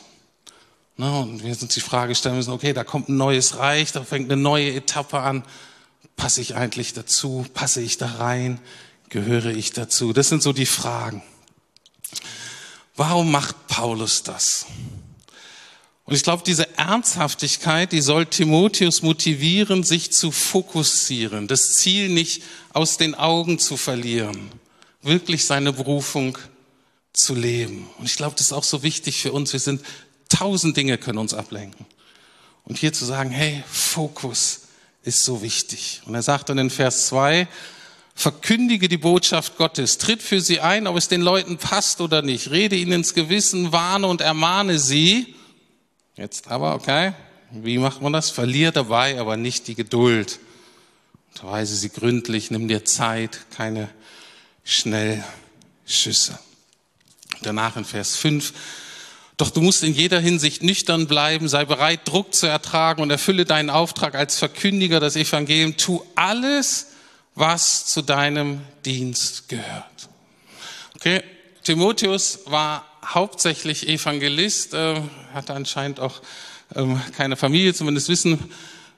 Na, 0.95 1.21
und 1.21 1.43
wir 1.43 1.49
uns 1.49 1.73
die 1.73 1.79
Frage 1.79 2.13
stellen 2.13 2.35
müssen, 2.35 2.53
okay, 2.53 2.73
da 2.73 2.83
kommt 2.83 3.09
ein 3.09 3.17
neues 3.17 3.57
Reich, 3.57 3.91
da 3.91 4.03
fängt 4.03 4.31
eine 4.31 4.41
neue 4.41 4.73
Etappe 4.73 5.19
an. 5.19 5.43
Passe 6.15 6.41
ich 6.41 6.55
eigentlich 6.55 6.93
dazu? 6.93 7.45
Passe 7.53 7.81
ich 7.81 7.97
da 7.97 8.07
rein? 8.07 8.59
Gehöre 9.09 9.47
ich 9.47 9.73
dazu? 9.73 10.13
Das 10.13 10.29
sind 10.29 10.43
so 10.43 10.53
die 10.53 10.65
Fragen. 10.65 11.23
Warum 12.95 13.31
macht 13.31 13.67
Paulus 13.67 14.23
das? 14.23 14.65
Und 16.05 16.15
ich 16.15 16.23
glaube, 16.23 16.43
diese 16.45 16.77
Ernsthaftigkeit, 16.77 17.91
die 17.91 18.01
soll 18.01 18.27
Timotheus 18.27 19.01
motivieren, 19.01 19.83
sich 19.83 20.11
zu 20.11 20.31
fokussieren, 20.31 21.47
das 21.47 21.73
Ziel 21.73 22.09
nicht 22.09 22.43
aus 22.73 22.97
den 22.97 23.13
Augen 23.13 23.59
zu 23.59 23.77
verlieren 23.77 24.51
wirklich 25.01 25.45
seine 25.45 25.73
Berufung 25.73 26.37
zu 27.13 27.35
leben. 27.35 27.89
Und 27.97 28.05
ich 28.05 28.15
glaube, 28.15 28.35
das 28.35 28.47
ist 28.47 28.53
auch 28.53 28.63
so 28.63 28.83
wichtig 28.83 29.21
für 29.21 29.31
uns. 29.31 29.53
Wir 29.53 29.59
sind, 29.59 29.81
tausend 30.29 30.77
Dinge 30.77 30.97
können 30.97 31.17
uns 31.17 31.33
ablenken. 31.33 31.85
Und 32.63 32.77
hier 32.77 32.93
zu 32.93 33.05
sagen, 33.05 33.31
hey, 33.31 33.63
Fokus 33.67 34.67
ist 35.03 35.23
so 35.23 35.41
wichtig. 35.41 36.01
Und 36.05 36.15
er 36.15 36.21
sagt 36.21 36.49
dann 36.49 36.57
in 36.57 36.69
Vers 36.69 37.07
2, 37.07 37.47
verkündige 38.13 38.89
die 38.89 38.97
Botschaft 38.97 39.57
Gottes, 39.57 39.97
tritt 39.99 40.21
für 40.21 40.41
sie 40.41 40.59
ein, 40.59 40.85
ob 40.85 40.97
es 40.97 41.07
den 41.07 41.21
Leuten 41.21 41.57
passt 41.57 42.01
oder 42.01 42.21
nicht, 42.21 42.51
rede 42.51 42.75
ihnen 42.75 42.91
ins 42.91 43.13
Gewissen, 43.13 43.71
warne 43.71 44.07
und 44.07 44.21
ermahne 44.21 44.79
sie. 44.79 45.35
Jetzt 46.15 46.49
aber, 46.49 46.75
okay, 46.75 47.13
wie 47.51 47.77
macht 47.77 48.01
man 48.01 48.11
das? 48.11 48.29
Verlier 48.31 48.71
dabei 48.71 49.19
aber 49.19 49.37
nicht 49.37 49.67
die 49.67 49.75
Geduld. 49.75 50.39
Unterweise 51.33 51.75
sie 51.75 51.89
gründlich, 51.89 52.51
nimm 52.51 52.67
dir 52.67 52.83
Zeit, 52.83 53.39
keine 53.55 53.89
Schnellschüsse. 54.67 56.37
Danach 57.41 57.77
in 57.77 57.85
Vers 57.85 58.17
5. 58.17 58.53
Doch 59.37 59.49
du 59.49 59.61
musst 59.61 59.83
in 59.83 59.93
jeder 59.93 60.19
Hinsicht 60.19 60.61
nüchtern 60.61 61.07
bleiben, 61.07 61.47
sei 61.47 61.63
bereit, 61.63 62.01
Druck 62.03 62.33
zu 62.33 62.47
ertragen 62.47 63.01
und 63.01 63.09
erfülle 63.09 63.45
deinen 63.45 63.69
Auftrag 63.69 64.15
als 64.15 64.37
Verkündiger 64.37 64.99
des 64.99 65.15
Evangeliums. 65.15 65.77
Tu 65.77 66.03
alles, 66.15 66.87
was 67.33 67.85
zu 67.85 68.01
deinem 68.01 68.61
Dienst 68.83 69.47
gehört. 69.47 70.09
Okay, 70.95 71.23
Timotheus 71.63 72.39
war 72.45 72.85
hauptsächlich 73.05 73.87
Evangelist, 73.87 74.73
äh, 74.73 75.01
hatte 75.33 75.53
anscheinend 75.53 76.01
auch 76.01 76.21
ähm, 76.75 76.99
keine 77.15 77.37
Familie, 77.37 77.73
zumindest 77.73 78.09
wissen 78.09 78.51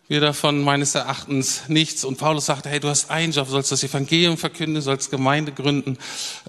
wir 0.09 0.19
davon 0.19 0.63
meines 0.63 0.95
Erachtens 0.95 1.69
nichts. 1.69 2.03
Und 2.03 2.17
Paulus 2.17 2.47
sagte, 2.47 2.67
hey, 2.67 2.79
du 2.79 2.89
hast 2.89 3.11
einen 3.11 3.31
Job, 3.31 3.47
sollst 3.47 3.71
das 3.71 3.83
Evangelium 3.83 4.37
verkünden, 4.37 4.81
sollst 4.81 5.11
Gemeinde 5.11 5.51
gründen, 5.51 5.99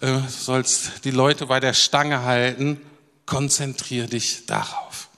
äh, 0.00 0.18
sollst 0.28 1.04
die 1.04 1.10
Leute 1.10 1.46
bei 1.46 1.60
der 1.60 1.74
Stange 1.74 2.22
halten. 2.22 2.80
Konzentrier 3.26 4.06
dich 4.06 4.46
darauf. 4.46 5.08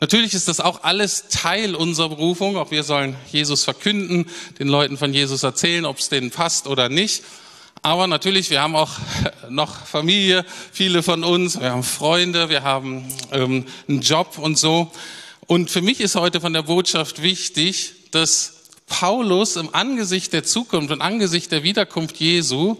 Natürlich 0.00 0.34
ist 0.34 0.48
das 0.48 0.60
auch 0.60 0.84
alles 0.84 1.28
Teil 1.28 1.74
unserer 1.74 2.10
Berufung. 2.10 2.58
Auch 2.58 2.70
wir 2.70 2.84
sollen 2.84 3.16
Jesus 3.32 3.64
verkünden, 3.64 4.26
den 4.58 4.68
Leuten 4.68 4.98
von 4.98 5.14
Jesus 5.14 5.42
erzählen, 5.42 5.86
ob 5.86 5.98
es 5.98 6.10
denen 6.10 6.30
passt 6.30 6.66
oder 6.66 6.90
nicht. 6.90 7.24
Aber 7.80 8.06
natürlich, 8.06 8.50
wir 8.50 8.60
haben 8.60 8.76
auch 8.76 8.98
noch 9.48 9.86
Familie, 9.86 10.44
viele 10.72 11.02
von 11.02 11.24
uns, 11.24 11.58
wir 11.58 11.70
haben 11.70 11.84
Freunde, 11.84 12.50
wir 12.50 12.64
haben 12.64 13.08
ähm, 13.32 13.64
einen 13.88 14.02
Job 14.02 14.36
und 14.36 14.58
so. 14.58 14.92
Und 15.50 15.68
für 15.68 15.82
mich 15.82 15.98
ist 15.98 16.14
heute 16.14 16.40
von 16.40 16.52
der 16.52 16.62
Botschaft 16.62 17.22
wichtig, 17.22 17.92
dass 18.12 18.52
Paulus 18.86 19.56
im 19.56 19.74
Angesicht 19.74 20.32
der 20.32 20.44
Zukunft 20.44 20.92
und 20.92 21.02
Angesicht 21.02 21.50
der 21.50 21.64
Wiederkunft 21.64 22.18
Jesu 22.18 22.76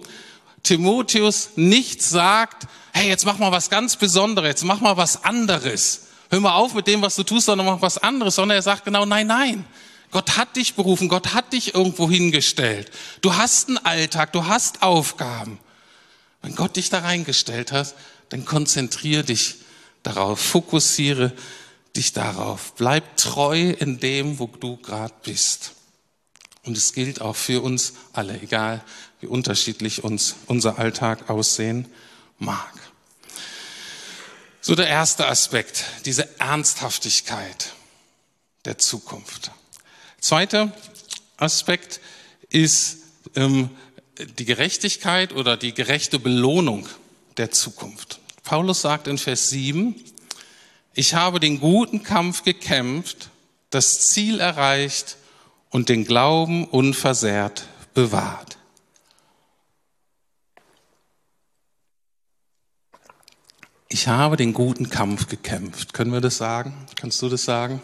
Timotheus 0.62 1.50
nicht 1.56 2.00
sagt, 2.00 2.68
hey, 2.92 3.08
jetzt 3.08 3.26
mach 3.26 3.38
mal 3.38 3.50
was 3.50 3.70
ganz 3.70 3.96
Besonderes, 3.96 4.50
jetzt 4.50 4.62
mach 4.64 4.80
mal 4.80 4.96
was 4.96 5.24
anderes 5.24 6.02
hör 6.30 6.38
mal 6.38 6.54
auf 6.54 6.74
mit 6.74 6.86
dem, 6.86 7.02
was 7.02 7.16
du 7.16 7.24
tust, 7.24 7.46
sondern 7.46 7.66
mach 7.66 7.82
was 7.82 7.98
anderes, 7.98 8.36
sondern 8.36 8.56
er 8.56 8.62
sagt 8.62 8.84
genau, 8.84 9.04
nein, 9.04 9.26
nein. 9.26 9.64
Gott 10.12 10.36
hat 10.36 10.54
dich 10.54 10.74
berufen, 10.74 11.08
Gott 11.08 11.34
hat 11.34 11.52
dich 11.52 11.74
irgendwo 11.74 12.08
hingestellt. 12.08 12.92
Du 13.20 13.34
hast 13.34 13.66
einen 13.66 13.78
Alltag, 13.78 14.32
du 14.32 14.46
hast 14.46 14.84
Aufgaben. 14.84 15.58
Wenn 16.40 16.54
Gott 16.54 16.76
dich 16.76 16.88
da 16.88 17.00
reingestellt 17.00 17.72
hat, 17.72 17.96
dann 18.28 18.44
konzentriere 18.44 19.24
dich 19.24 19.56
darauf, 20.04 20.38
fokussiere 20.38 21.32
dich 21.96 22.12
darauf. 22.12 22.74
Bleib 22.76 23.16
treu 23.16 23.70
in 23.70 24.00
dem, 24.00 24.38
wo 24.38 24.46
du 24.46 24.76
gerade 24.76 25.14
bist. 25.22 25.72
Und 26.64 26.76
es 26.76 26.92
gilt 26.92 27.20
auch 27.20 27.36
für 27.36 27.62
uns 27.62 27.94
alle, 28.12 28.40
egal 28.40 28.84
wie 29.20 29.26
unterschiedlich 29.26 30.04
uns 30.04 30.36
unser 30.46 30.78
Alltag 30.78 31.30
aussehen 31.30 31.86
mag. 32.38 32.72
So 34.60 34.74
der 34.74 34.88
erste 34.88 35.26
Aspekt, 35.26 35.84
diese 36.04 36.38
Ernsthaftigkeit 36.38 37.72
der 38.66 38.78
Zukunft. 38.78 39.52
Zweiter 40.20 40.72
Aspekt 41.38 42.00
ist 42.50 42.98
ähm, 43.34 43.70
die 44.38 44.44
Gerechtigkeit 44.44 45.32
oder 45.32 45.56
die 45.56 45.72
gerechte 45.72 46.18
Belohnung 46.18 46.86
der 47.38 47.50
Zukunft. 47.50 48.20
Paulus 48.42 48.82
sagt 48.82 49.06
in 49.06 49.16
Vers 49.16 49.48
7, 49.48 49.94
ich 50.94 51.14
habe 51.14 51.40
den 51.40 51.60
guten 51.60 52.02
Kampf 52.02 52.42
gekämpft, 52.42 53.30
das 53.70 54.00
Ziel 54.00 54.40
erreicht 54.40 55.16
und 55.70 55.88
den 55.88 56.04
Glauben 56.04 56.66
unversehrt 56.66 57.66
bewahrt. 57.94 58.58
ich 63.92 64.06
habe 64.06 64.36
den 64.36 64.54
guten 64.54 64.88
Kampf 64.88 65.26
gekämpft. 65.26 65.92
Können 65.92 66.12
wir 66.12 66.20
das 66.20 66.36
sagen? 66.36 66.86
Kannst 66.94 67.20
du 67.20 67.28
das 67.28 67.44
sagen? 67.44 67.82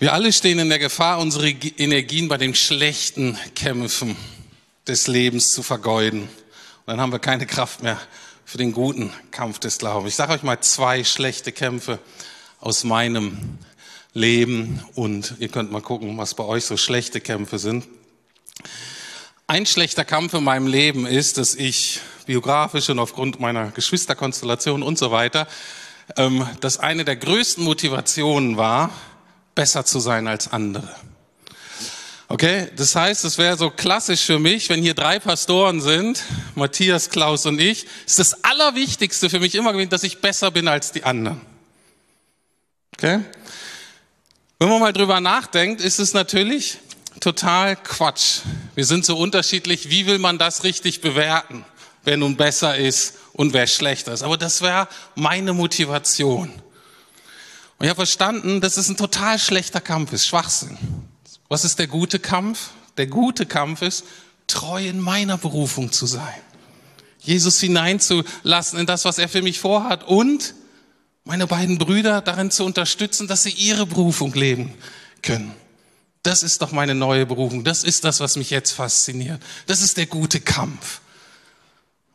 Wir 0.00 0.12
alle 0.12 0.32
stehen 0.32 0.58
in 0.58 0.68
der 0.68 0.80
Gefahr, 0.80 1.20
unsere 1.20 1.48
Energien 1.48 2.28
bei 2.28 2.36
den 2.36 2.54
schlechten 2.54 3.38
Kämpfen 3.54 4.16
des 4.88 5.06
Lebens 5.06 5.52
zu 5.52 5.62
vergeuden. 5.62 6.22
Und 6.22 6.28
dann 6.86 7.00
haben 7.00 7.12
wir 7.12 7.20
keine 7.20 7.46
Kraft 7.46 7.82
mehr 7.82 7.98
für 8.48 8.56
den 8.56 8.72
guten 8.72 9.12
Kampf 9.30 9.58
des 9.58 9.76
Glaubens. 9.76 10.12
Ich 10.12 10.16
sage 10.16 10.32
euch 10.32 10.42
mal 10.42 10.58
zwei 10.60 11.04
schlechte 11.04 11.52
Kämpfe 11.52 11.98
aus 12.60 12.82
meinem 12.82 13.58
Leben 14.14 14.82
und 14.94 15.34
ihr 15.38 15.48
könnt 15.48 15.70
mal 15.70 15.82
gucken, 15.82 16.16
was 16.16 16.32
bei 16.32 16.44
euch 16.44 16.64
so 16.64 16.78
schlechte 16.78 17.20
Kämpfe 17.20 17.58
sind. 17.58 17.86
Ein 19.46 19.66
schlechter 19.66 20.06
Kampf 20.06 20.32
in 20.32 20.44
meinem 20.44 20.66
Leben 20.66 21.04
ist, 21.04 21.36
dass 21.36 21.54
ich 21.54 22.00
biografisch 22.24 22.88
und 22.88 22.98
aufgrund 23.00 23.38
meiner 23.38 23.70
Geschwisterkonstellation 23.70 24.82
und 24.82 24.96
so 24.96 25.10
weiter, 25.10 25.46
ähm, 26.16 26.48
dass 26.60 26.78
eine 26.78 27.04
der 27.04 27.16
größten 27.16 27.62
Motivationen 27.62 28.56
war, 28.56 28.92
besser 29.54 29.84
zu 29.84 30.00
sein 30.00 30.26
als 30.26 30.50
andere. 30.50 30.88
Okay, 32.28 32.68
das 32.76 32.94
heißt, 32.94 33.24
es 33.24 33.38
wäre 33.38 33.56
so 33.56 33.70
klassisch 33.70 34.24
für 34.24 34.38
mich, 34.38 34.68
wenn 34.68 34.82
hier 34.82 34.94
drei 34.94 35.18
Pastoren 35.18 35.80
sind, 35.80 36.22
Matthias, 36.54 37.08
Klaus 37.08 37.46
und 37.46 37.58
ich, 37.58 37.86
ist 38.06 38.18
das 38.18 38.44
Allerwichtigste 38.44 39.30
für 39.30 39.40
mich 39.40 39.54
immer 39.54 39.72
gewesen, 39.72 39.88
dass 39.88 40.02
ich 40.02 40.20
besser 40.20 40.50
bin 40.50 40.68
als 40.68 40.92
die 40.92 41.04
anderen. 41.04 41.40
Okay? 42.94 43.20
Wenn 44.58 44.68
man 44.68 44.80
mal 44.80 44.92
drüber 44.92 45.20
nachdenkt, 45.20 45.80
ist 45.80 45.98
es 45.98 46.12
natürlich 46.12 46.78
total 47.20 47.76
Quatsch. 47.76 48.40
Wir 48.74 48.84
sind 48.84 49.06
so 49.06 49.16
unterschiedlich. 49.16 49.88
Wie 49.88 50.06
will 50.06 50.18
man 50.18 50.36
das 50.36 50.64
richtig 50.64 51.00
bewerten? 51.00 51.64
wer 52.08 52.16
nun 52.16 52.36
besser 52.36 52.74
ist 52.74 53.18
und 53.34 53.52
wer 53.52 53.66
schlechter 53.66 54.14
ist. 54.14 54.22
Aber 54.22 54.38
das 54.38 54.62
wäre 54.62 54.88
meine 55.14 55.52
Motivation. 55.52 56.48
Und 56.48 57.84
ich 57.84 57.90
habe 57.90 57.96
verstanden, 57.96 58.62
dass 58.62 58.78
es 58.78 58.88
ein 58.88 58.96
total 58.96 59.38
schlechter 59.38 59.82
Kampf 59.82 60.14
ist, 60.14 60.26
Schwachsinn. 60.26 60.78
Was 61.48 61.64
ist 61.64 61.78
der 61.78 61.86
gute 61.86 62.18
Kampf? 62.18 62.70
Der 62.96 63.06
gute 63.06 63.46
Kampf 63.46 63.82
ist, 63.82 64.04
treu 64.46 64.86
in 64.86 65.00
meiner 65.00 65.38
Berufung 65.38 65.92
zu 65.92 66.06
sein. 66.06 66.40
Jesus 67.20 67.60
hineinzulassen 67.60 68.78
in 68.78 68.86
das, 68.86 69.04
was 69.04 69.18
er 69.18 69.28
für 69.28 69.42
mich 69.42 69.60
vorhat 69.60 70.04
und 70.04 70.54
meine 71.24 71.46
beiden 71.46 71.78
Brüder 71.78 72.22
darin 72.22 72.50
zu 72.50 72.64
unterstützen, 72.64 73.28
dass 73.28 73.42
sie 73.42 73.50
ihre 73.50 73.86
Berufung 73.86 74.32
leben 74.32 74.74
können. 75.22 75.52
Das 76.22 76.42
ist 76.42 76.62
doch 76.62 76.72
meine 76.72 76.94
neue 76.94 77.26
Berufung. 77.26 77.64
Das 77.64 77.84
ist 77.84 78.04
das, 78.04 78.20
was 78.20 78.36
mich 78.36 78.50
jetzt 78.50 78.72
fasziniert. 78.72 79.42
Das 79.66 79.82
ist 79.82 79.96
der 79.96 80.06
gute 80.06 80.40
Kampf. 80.40 81.00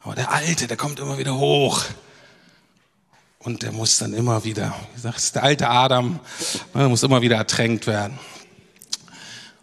Aber 0.01 0.15
der 0.15 0.31
Alte, 0.31 0.67
der 0.67 0.77
kommt 0.77 0.99
immer 0.99 1.17
wieder 1.17 1.35
hoch. 1.37 1.83
Und 3.39 3.61
der 3.61 3.71
muss 3.71 3.97
dann 3.97 4.13
immer 4.13 4.43
wieder, 4.43 4.73
wie 4.95 5.01
sagst 5.01 5.35
der 5.35 5.43
alte 5.43 5.69
Adam, 5.69 6.13
ne, 6.13 6.19
der 6.73 6.89
muss 6.89 7.03
immer 7.03 7.21
wieder 7.21 7.35
ertränkt 7.35 7.87
werden. 7.87 8.17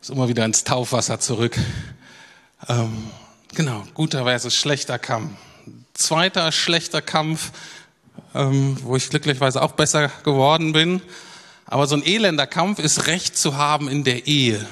Muss 0.00 0.10
immer 0.10 0.28
wieder 0.28 0.44
ins 0.44 0.64
Taufwasser 0.64 1.20
zurück. 1.20 1.58
Ähm, 2.68 3.10
genau, 3.54 3.84
guter 3.94 4.24
versus 4.24 4.54
schlechter 4.54 4.98
Kampf. 4.98 5.32
Zweiter 5.94 6.52
schlechter 6.52 7.02
Kampf, 7.02 7.52
ähm, 8.34 8.78
wo 8.82 8.96
ich 8.96 9.10
glücklicherweise 9.10 9.60
auch 9.62 9.72
besser 9.72 10.08
geworden 10.24 10.72
bin. 10.72 11.02
Aber 11.66 11.86
so 11.86 11.96
ein 11.96 12.04
elender 12.04 12.46
Kampf 12.46 12.78
ist 12.78 13.06
Recht 13.06 13.36
zu 13.36 13.56
haben 13.56 13.88
in 13.88 14.02
der 14.04 14.26
Ehe. 14.26 14.66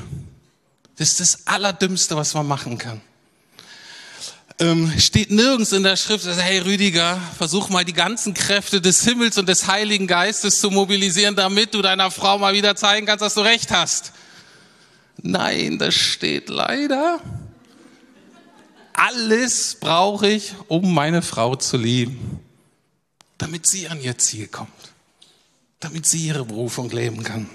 Das 0.97 1.11
ist 1.11 1.20
das 1.20 1.47
Allerdümmste, 1.47 2.16
was 2.16 2.35
man 2.35 2.47
machen 2.47 2.78
kann 2.78 3.00
ähm, 4.61 4.92
steht 4.99 5.30
nirgends 5.30 5.73
in 5.73 5.82
der 5.82 5.97
Schrift, 5.97 6.26
dass, 6.26 6.40
hey 6.42 6.58
Rüdiger, 6.58 7.20
versuch 7.37 7.68
mal 7.68 7.85
die 7.85 7.92
ganzen 7.92 8.35
Kräfte 8.35 8.80
des 8.80 9.04
Himmels 9.04 9.38
und 9.38 9.49
des 9.49 9.68
Heiligen 9.68 10.06
Geistes 10.06 10.61
zu 10.61 10.70
mobilisieren, 10.70 11.37
damit 11.37 11.75
du 11.75 11.82
deiner 11.82 12.11
Frau 12.11 12.38
mal 12.38 12.54
wieder 12.54 12.75
zeigen 12.75 13.06
kannst, 13.06 13.23
dass 13.23 13.35
du 13.35 13.40
recht 13.40 13.70
hast. 13.70 14.12
Nein, 15.22 15.78
das 15.78 15.94
steht 15.94 16.48
leider. 16.48 17.20
Alles 18.92 19.76
brauche 19.78 20.28
ich, 20.28 20.54
um 20.66 20.92
meine 20.92 21.22
Frau 21.22 21.54
zu 21.56 21.76
lieben, 21.76 22.40
damit 23.38 23.68
sie 23.68 23.88
an 23.88 24.00
ihr 24.00 24.18
Ziel 24.18 24.48
kommt, 24.48 24.92
damit 25.80 26.06
sie 26.06 26.26
ihre 26.26 26.44
Berufung 26.44 26.90
leben 26.90 27.22
kann. 27.22 27.48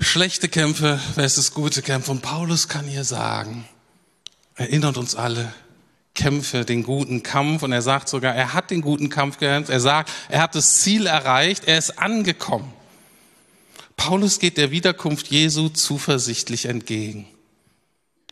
Schlechte 0.00 0.48
Kämpfe 0.48 0.98
versus 1.14 1.52
gute 1.52 1.82
Kämpfe. 1.82 2.10
Und 2.10 2.22
Paulus 2.22 2.68
kann 2.68 2.86
hier 2.86 3.04
sagen, 3.04 3.68
erinnert 4.54 4.96
uns 4.96 5.14
alle, 5.14 5.52
kämpfe 6.14 6.64
den 6.64 6.84
guten 6.84 7.22
Kampf. 7.22 7.62
Und 7.62 7.72
er 7.72 7.82
sagt 7.82 8.08
sogar, 8.08 8.34
er 8.34 8.54
hat 8.54 8.70
den 8.70 8.80
guten 8.80 9.08
Kampf 9.08 9.38
gekämpft. 9.38 9.70
Er 9.70 9.80
sagt, 9.80 10.10
er 10.28 10.40
hat 10.40 10.54
das 10.54 10.80
Ziel 10.80 11.06
erreicht, 11.06 11.64
er 11.66 11.78
ist 11.78 11.98
angekommen. 11.98 12.72
Paulus 13.98 14.38
geht 14.38 14.56
der 14.56 14.70
Wiederkunft 14.70 15.26
Jesu 15.26 15.68
zuversichtlich 15.68 16.64
entgegen. 16.64 17.26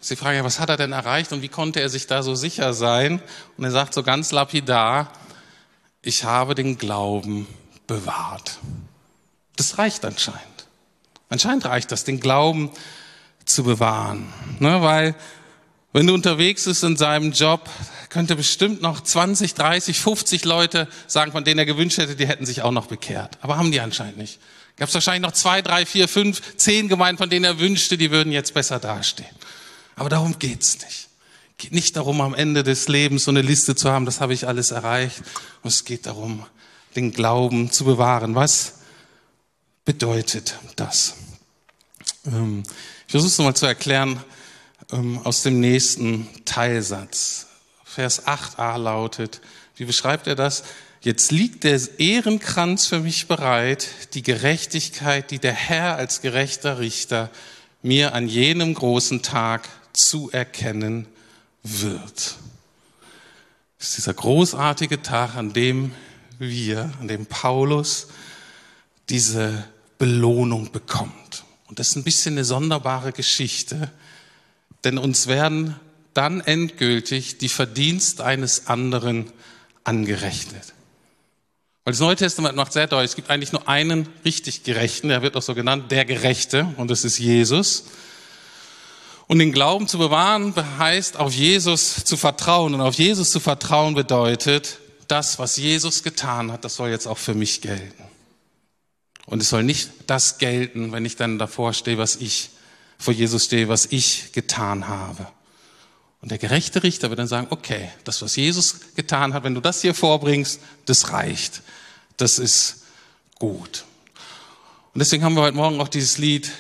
Sie 0.01 0.17
fragen 0.17 0.39
ja, 0.39 0.45
was 0.45 0.61
hat 0.61 0.71
er 0.71 0.77
denn 0.77 0.93
erreicht 0.93 1.33
und 1.33 1.43
wie 1.43 1.49
konnte 1.49 1.81
er 1.81 1.91
sich 1.91 2.07
da 2.07 2.23
so 2.23 2.35
sicher 2.35 2.73
sein? 2.73 3.21
Und 3.59 3.65
er 3.65 3.73
sagt 3.73 3.93
so 3.93 4.03
ganz 4.03 4.31
lapidar, 4.31 5.13
ich 6.01 6.25
habe 6.25 6.55
den 6.55 6.79
Glauben 6.79 7.47
bewahrt. 7.87 8.59
Das 9.57 9.77
reicht 9.77 10.05
anscheinend. 10.05 10.41
Anscheinend 11.29 11.67
reicht 11.67 11.91
das, 11.91 12.05
den 12.05 12.21
Glauben 12.21 12.71
zu 13.45 13.65
bewahren. 13.65 14.33
Ne, 14.61 14.81
weil 14.83 15.17
wenn 15.93 16.07
du 16.07 16.15
unterwegs 16.15 16.65
bist 16.65 16.85
in 16.85 16.97
seinem 16.97 17.33
Job, 17.33 17.69
könnte 18.09 18.37
bestimmt 18.37 18.83
noch 18.83 19.01
20, 19.01 19.55
30, 19.55 19.99
50 19.99 20.45
Leute 20.45 20.87
sagen, 21.09 21.33
von 21.33 21.43
denen 21.43 21.59
er 21.59 21.67
gewünscht 21.67 21.99
hätte, 21.99 22.15
die 22.15 22.29
hätten 22.29 22.47
sich 22.47 22.63
auch 22.63 22.71
noch 22.71 22.87
bekehrt. 22.87 23.39
Aber 23.41 23.59
haben 23.59 23.73
die 23.73 23.81
anscheinend 23.81 24.19
nicht. 24.19 24.39
Gab 24.77 24.89
es 24.89 24.95
wahrscheinlich 24.95 25.23
noch 25.23 25.33
zwei, 25.33 25.63
drei, 25.63 25.87
vier, 25.87 26.07
fünf, 26.07 26.57
zehn 26.57 26.89
Gemeinden, 26.89 27.19
von 27.19 27.31
denen 27.31 27.45
er 27.45 27.59
wünschte, 27.59 27.97
die 27.97 28.11
würden 28.11 28.31
jetzt 28.31 28.53
besser 28.53 28.79
dastehen. 28.79 29.35
Aber 29.97 30.11
darum 30.11 30.39
geht's 30.39 30.79
nicht. 30.85 31.09
Geht 31.57 31.73
nicht 31.73 31.97
darum, 31.97 32.21
am 32.21 32.35
Ende 32.35 32.63
des 32.63 32.87
Lebens 32.87 33.25
so 33.25 33.31
eine 33.31 33.41
Liste 33.41 33.75
zu 33.75 33.91
haben, 33.91 34.05
das 34.05 34.21
habe 34.21 34.35
ich 34.35 34.47
alles 34.47 34.71
erreicht. 34.71 35.23
Und 35.63 35.69
es 35.69 35.87
geht 35.87 36.05
darum, 36.05 36.45
den 36.95 37.13
Glauben 37.13 37.73
zu 37.73 37.85
bewahren. 37.85 38.35
Was 38.35 38.75
bedeutet 39.87 40.59
das? 40.77 41.15
Ähm, 42.27 42.63
ich 43.07 43.13
versuche 43.13 43.31
es 43.31 43.39
nochmal 43.39 43.57
zu 43.57 43.65
erklären 43.65 44.23
ähm, 44.93 45.19
aus 45.25 45.43
dem 45.43 45.61
nächsten 45.61 46.29
Teilsatz. 46.45 47.47
Vers 47.85 48.27
8a 48.27 48.77
lautet, 48.77 49.41
wie 49.77 49.87
beschreibt 49.87 50.27
er 50.27 50.35
das? 50.35 50.65
Jetzt 51.01 51.31
liegt 51.31 51.65
der 51.65 51.81
Ehrenkranz 51.99 52.87
für 52.87 53.01
mich 53.01 53.29
bereit, 53.29 53.89
die 54.15 54.23
Gerechtigkeit, 54.23 55.31
die 55.31 55.39
der 55.39 55.53
Herr 55.53 55.97
als 55.97 56.21
gerechter 56.21 56.79
Richter 56.79 57.31
mir 57.83 58.15
an 58.15 58.29
jenem 58.29 58.75
großen 58.75 59.23
Tag 59.23 59.69
zuerkennen 59.93 61.07
wird. 61.63 62.37
Das 63.79 63.89
ist 63.89 63.99
dieser 63.99 64.15
großartige 64.15 65.03
Tag, 65.03 65.37
an 65.37 65.53
dem 65.53 65.93
wir, 66.39 66.93
an 67.01 67.09
dem 67.09 67.27
Paulus 67.27 68.09
diese 69.09 69.65
Belohnung 69.99 70.73
bekommt. 70.73 71.45
Und 71.69 71.79
das 71.79 71.89
ist 71.91 71.97
ein 71.97 72.05
bisschen 72.05 72.35
eine 72.35 72.45
sonderbare 72.45 73.13
Geschichte, 73.13 73.91
denn 74.85 74.99
uns 74.99 75.27
werden 75.27 75.77
dann 76.15 76.41
endgültig 76.41 77.39
die 77.39 77.49
Verdienst 77.49 78.21
eines 78.21 78.67
anderen 78.67 79.31
angerechnet. 79.85 80.75
Weil 81.87 81.93
das 81.93 82.01
Neue 82.01 82.17
Testament 82.17 82.57
macht 82.57 82.73
sehr 82.73 82.89
deutlich, 82.89 83.11
es 83.13 83.15
gibt 83.15 83.31
eigentlich 83.31 83.53
nur 83.53 83.69
einen 83.69 84.09
richtig 84.25 84.65
Gerechten, 84.65 85.07
der 85.07 85.23
wird 85.23 85.37
auch 85.37 85.43
so 85.43 85.55
genannt, 85.55 85.93
der 85.93 86.05
Gerechte, 86.05 86.67
und 86.79 86.91
das 86.91 87.05
ist 87.05 87.19
Jesus. 87.19 87.85
Und 89.29 89.39
den 89.39 89.53
Glauben 89.53 89.87
zu 89.87 89.97
bewahren 89.97 90.53
heißt, 90.79 91.17
auf 91.17 91.33
Jesus 91.33 92.05
zu 92.05 92.17
vertrauen. 92.17 92.75
Und 92.75 92.81
auf 92.81 92.97
Jesus 92.97 93.31
zu 93.31 93.39
vertrauen 93.39 93.95
bedeutet, 93.95 94.79
das, 95.07 95.39
was 95.39 95.59
Jesus 95.59 96.03
getan 96.03 96.51
hat, 96.51 96.65
das 96.65 96.75
soll 96.75 96.89
jetzt 96.89 97.07
auch 97.07 97.19
für 97.19 97.35
mich 97.35 97.61
gelten. 97.61 98.03
Und 99.27 99.41
es 99.41 99.51
soll 99.51 99.63
nicht 99.63 99.91
das 100.09 100.39
gelten, 100.39 100.91
wenn 100.91 101.05
ich 101.05 101.15
dann 101.15 101.39
davor 101.39 101.73
stehe, 101.73 101.99
was 101.99 102.17
ich 102.17 102.51
vor 102.99 103.15
Jesus 103.15 103.45
stehe, 103.45 103.69
was 103.69 103.87
ich 103.87 104.33
getan 104.33 104.89
habe. 104.89 105.29
Und 106.21 106.31
der 106.31 106.39
gerechte 106.39 106.83
Richter 106.83 107.11
wird 107.11 107.19
dann 107.19 107.29
sagen, 107.29 107.49
okay, 107.51 107.91
das, 108.05 108.23
was 108.23 108.37
Jesus 108.37 108.95
getan 108.95 109.35
hat, 109.35 109.45
wenn 109.45 109.55
du 109.55 109.61
das 109.61 109.83
hier 109.83 109.95
vorbringst, 109.95 110.61
das 110.87 111.13
reicht. 111.13 111.63
Das 112.17 112.39
ist 112.39 112.85
gut. 113.39 113.85
Und 114.95 115.01
deswegen 115.01 115.25
haben 115.25 115.35
wir 115.35 115.43
heute 115.43 115.57
Morgen 115.57 115.81
auch 115.81 115.89
dieses 115.89 116.19
Lied 116.19 116.51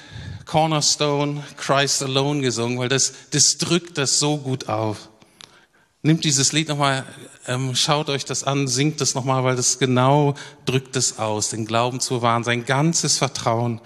Cornerstone, 0.45 1.43
Christ 1.57 2.03
Alone 2.03 2.41
gesungen, 2.41 2.79
weil 2.79 2.89
das, 2.89 3.13
das 3.31 3.59
drückt 3.59 3.99
das 3.99 4.19
so 4.19 4.37
gut 4.37 4.69
auf. 4.69 5.09
Nimmt 6.03 6.25
dieses 6.25 6.53
Lied 6.53 6.69
nochmal, 6.69 7.05
ähm, 7.49 7.75
schaut 7.75 8.09
euch 8.11 8.25
das 8.25 8.45
an, 8.45 8.69
singt 8.69 9.01
das 9.01 9.15
nochmal, 9.17 9.43
weil 9.43 9.57
das 9.57 9.81
genau 9.81 10.35
drückt 10.65 10.95
es 10.95 11.19
aus, 11.19 11.51
den 11.51 11.67
Glauben 11.67 11.99
zu 11.99 12.23
wahren, 12.23 12.45
sein 12.45 12.65
ganzes 12.65 13.19
Vertrauen 13.19 13.81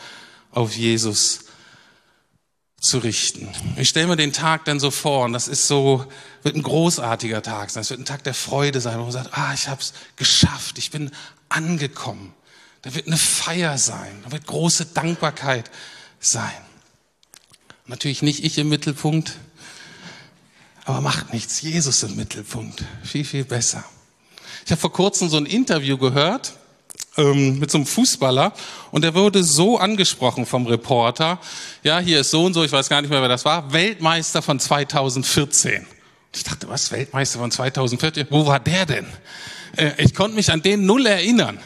auf 0.51 0.77
Jesus 0.77 1.45
zu 2.81 2.99
richten. 2.99 3.47
Ich 3.77 3.91
stelle 3.91 4.07
mir 4.07 4.17
den 4.17 4.33
Tag 4.33 4.65
dann 4.65 4.81
so 4.81 4.91
vor 4.91 5.27
und 5.27 5.35
das 5.35 5.49
ist 5.49 5.67
so, 5.67 6.07
wird 6.43 6.57
ein 6.57 6.63
großartiger 6.63 7.43
Tag 7.43 7.71
sein. 7.71 7.83
Es 7.83 7.91
wird 7.91 8.01
ein 8.01 8.07
Tag 8.07 8.25
der 8.25 8.33
Freude 8.33 8.81
sein, 8.81 8.99
wo 8.99 9.03
man 9.03 9.13
sagt, 9.13 9.37
ah, 9.37 9.53
ich 9.53 9.69
habe 9.69 9.83
es 9.83 9.93
geschafft, 10.17 10.79
ich 10.79 10.91
bin 10.91 11.11
angekommen. 11.51 12.33
Da 12.81 12.95
wird 12.95 13.07
eine 13.07 13.19
Feier 13.19 13.77
sein, 13.77 14.11
da 14.25 14.33
wird 14.33 14.47
große 14.47 14.87
Dankbarkeit 14.87 15.71
sein. 16.19 16.51
Natürlich 17.87 18.23
nicht 18.23 18.43
ich 18.43 18.57
im 18.57 18.71
Mittelpunkt, 18.71 19.37
aber 20.87 21.03
macht 21.03 21.35
nichts, 21.35 21.61
Jesus 21.61 22.03
im 22.03 22.17
Mittelpunkt. 22.17 22.83
Viel, 23.05 23.27
viel 23.27 23.45
besser. 23.45 23.85
Ich 24.65 24.71
habe 24.71 24.81
vor 24.81 24.93
kurzem 24.93 25.29
so 25.29 25.37
ein 25.37 25.47
Interview 25.47 25.99
gehört 25.99 26.55
ähm, 27.17 27.59
mit 27.59 27.71
so 27.71 27.79
einem 27.79 27.87
Fußballer 27.87 28.53
und 28.91 29.03
der 29.03 29.15
wurde 29.15 29.43
so 29.43 29.79
angesprochen 29.79 30.47
vom 30.47 30.67
Reporter. 30.67 31.41
Ja, 31.83 31.99
hier 31.99 32.21
ist 32.21 32.31
so 32.31 32.45
und 32.45 32.55
so, 32.55 32.65
ich 32.65 32.73
weiß 32.73 32.89
gar 32.89 33.01
nicht 33.01 33.11
mehr, 33.11 33.21
wer 33.21 33.29
das 33.29 33.45
war, 33.45 33.73
Weltmeister 33.73 34.43
von 34.43 34.59
2014. 34.61 35.87
Ich 36.35 36.45
dachte, 36.45 36.69
was, 36.69 36.93
Weltmeister 36.93 37.39
von 37.39 37.51
2014? 37.51 38.27
Wo 38.31 38.47
war 38.47 38.61
der 38.61 38.87
denn? 38.87 39.07
Äh, 39.77 39.93
ich 39.99 40.15
konnte 40.15 40.37
mich 40.37 40.53
an 40.53 40.63
den 40.63 40.87
null 40.87 41.07
erinnern. 41.07 41.59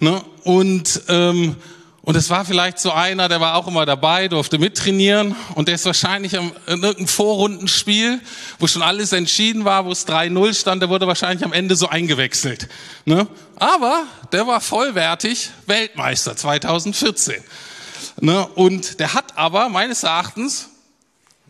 Ne? 0.00 0.20
Und 0.44 1.02
ähm, 1.08 1.56
und 2.06 2.14
es 2.14 2.30
war 2.30 2.44
vielleicht 2.44 2.78
so 2.78 2.92
einer, 2.92 3.28
der 3.28 3.40
war 3.40 3.56
auch 3.56 3.66
immer 3.66 3.84
dabei, 3.84 4.28
durfte 4.28 4.58
mittrainieren 4.58 5.34
und 5.56 5.66
der 5.66 5.74
ist 5.74 5.86
wahrscheinlich 5.86 6.34
in 6.34 6.52
irgendeinem 6.64 7.08
Vorrundenspiel, 7.08 8.20
wo 8.60 8.68
schon 8.68 8.82
alles 8.82 9.10
entschieden 9.10 9.64
war, 9.64 9.86
wo 9.86 9.90
es 9.90 10.06
3-0 10.06 10.54
stand, 10.54 10.82
der 10.82 10.88
wurde 10.88 11.08
wahrscheinlich 11.08 11.44
am 11.44 11.52
Ende 11.52 11.74
so 11.74 11.88
eingewechselt. 11.88 12.68
Ne? 13.06 13.26
Aber 13.56 14.04
der 14.30 14.46
war 14.46 14.60
vollwertig 14.60 15.50
Weltmeister 15.66 16.36
2014. 16.36 17.42
Ne? 18.20 18.46
Und 18.54 19.00
der 19.00 19.12
hat 19.12 19.36
aber 19.36 19.68
meines 19.68 20.04
Erachtens, 20.04 20.68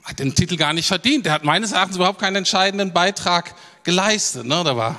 hat 0.05 0.21
den 0.21 0.35
Titel 0.35 0.57
gar 0.57 0.73
nicht 0.73 0.89
verdient, 0.89 1.27
der 1.27 1.35
hat 1.35 1.45
meines 1.45 1.73
Erachtens 1.73 1.97
überhaupt 1.97 2.19
keinen 2.19 2.37
entscheidenden 2.37 2.95
Beitrag 2.95 3.55
geleistet. 3.85 4.47
Ne? 4.47 4.63
Da 4.65 4.75
war 4.75 4.97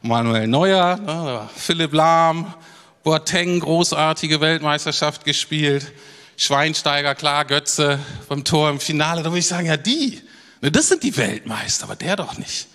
Manuel 0.00 0.46
Neuer, 0.46 0.94
ne? 0.94 1.06
da 1.06 1.24
war 1.24 1.50
Philipp 1.56 1.92
Lahm, 1.92 2.54
Boateng, 3.02 3.60
großartige 3.60 4.40
Weltmeisterschaft 4.40 5.24
gespielt. 5.24 5.92
Schweinsteiger, 6.36 7.14
klar, 7.14 7.44
Götze 7.44 7.98
beim 8.28 8.44
Tor 8.44 8.70
im 8.70 8.80
Finale. 8.80 9.22
Da 9.22 9.30
würde 9.30 9.40
ich 9.40 9.46
sagen, 9.46 9.66
ja, 9.66 9.76
die. 9.76 10.20
Ne, 10.60 10.70
das 10.70 10.88
sind 10.88 11.02
die 11.02 11.16
Weltmeister, 11.16 11.84
aber 11.84 11.96
der 11.96 12.16
doch 12.16 12.38
nicht. 12.38 12.68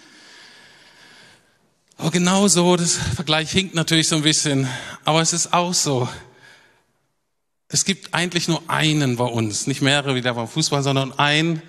Aber 1.97 2.11
genau 2.11 2.47
so, 2.47 2.75
das 2.75 2.93
Vergleich 2.93 3.51
hinkt 3.51 3.73
natürlich 3.73 4.07
so 4.07 4.17
ein 4.17 4.21
bisschen, 4.21 4.67
aber 5.03 5.21
es 5.21 5.33
ist 5.33 5.53
auch 5.53 5.73
so. 5.73 6.07
Es 7.69 7.85
gibt 7.85 8.13
eigentlich 8.13 8.47
nur 8.47 8.61
einen 8.69 9.15
bei 9.17 9.25
uns, 9.25 9.67
nicht 9.67 9.81
mehrere 9.81 10.15
wie 10.15 10.21
der 10.21 10.33
beim 10.33 10.47
Fußball, 10.47 10.83
sondern 10.83 11.17
einen, 11.17 11.61